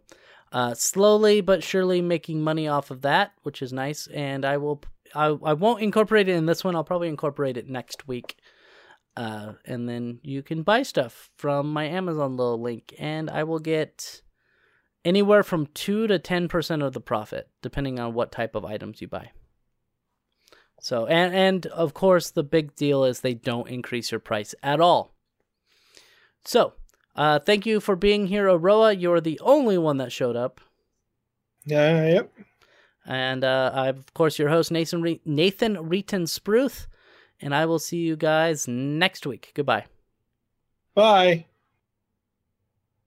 [0.52, 4.82] uh slowly but surely making money off of that, which is nice and I will
[5.14, 6.76] I I won't incorporate it in this one.
[6.76, 8.38] I'll probably incorporate it next week.
[9.18, 13.60] Uh, and then you can buy stuff from my Amazon little link, and I will
[13.60, 14.22] get
[15.04, 19.02] anywhere from two to ten percent of the profit, depending on what type of items
[19.02, 19.32] you buy.
[20.80, 24.80] So, and and of course, the big deal is they don't increase your price at
[24.80, 25.16] all.
[26.46, 26.74] So,
[27.16, 29.00] uh, thank you for being here, Aroah.
[29.02, 30.62] You're the only one that showed up,
[31.66, 32.06] Yeah.
[32.08, 32.32] yep.
[33.06, 36.86] and uh, I'm of course your host Nathan Re- Nathan Reetin Spruth,
[37.42, 39.52] and I will see you guys next week.
[39.54, 39.86] Goodbye.
[40.96, 41.46] Bye.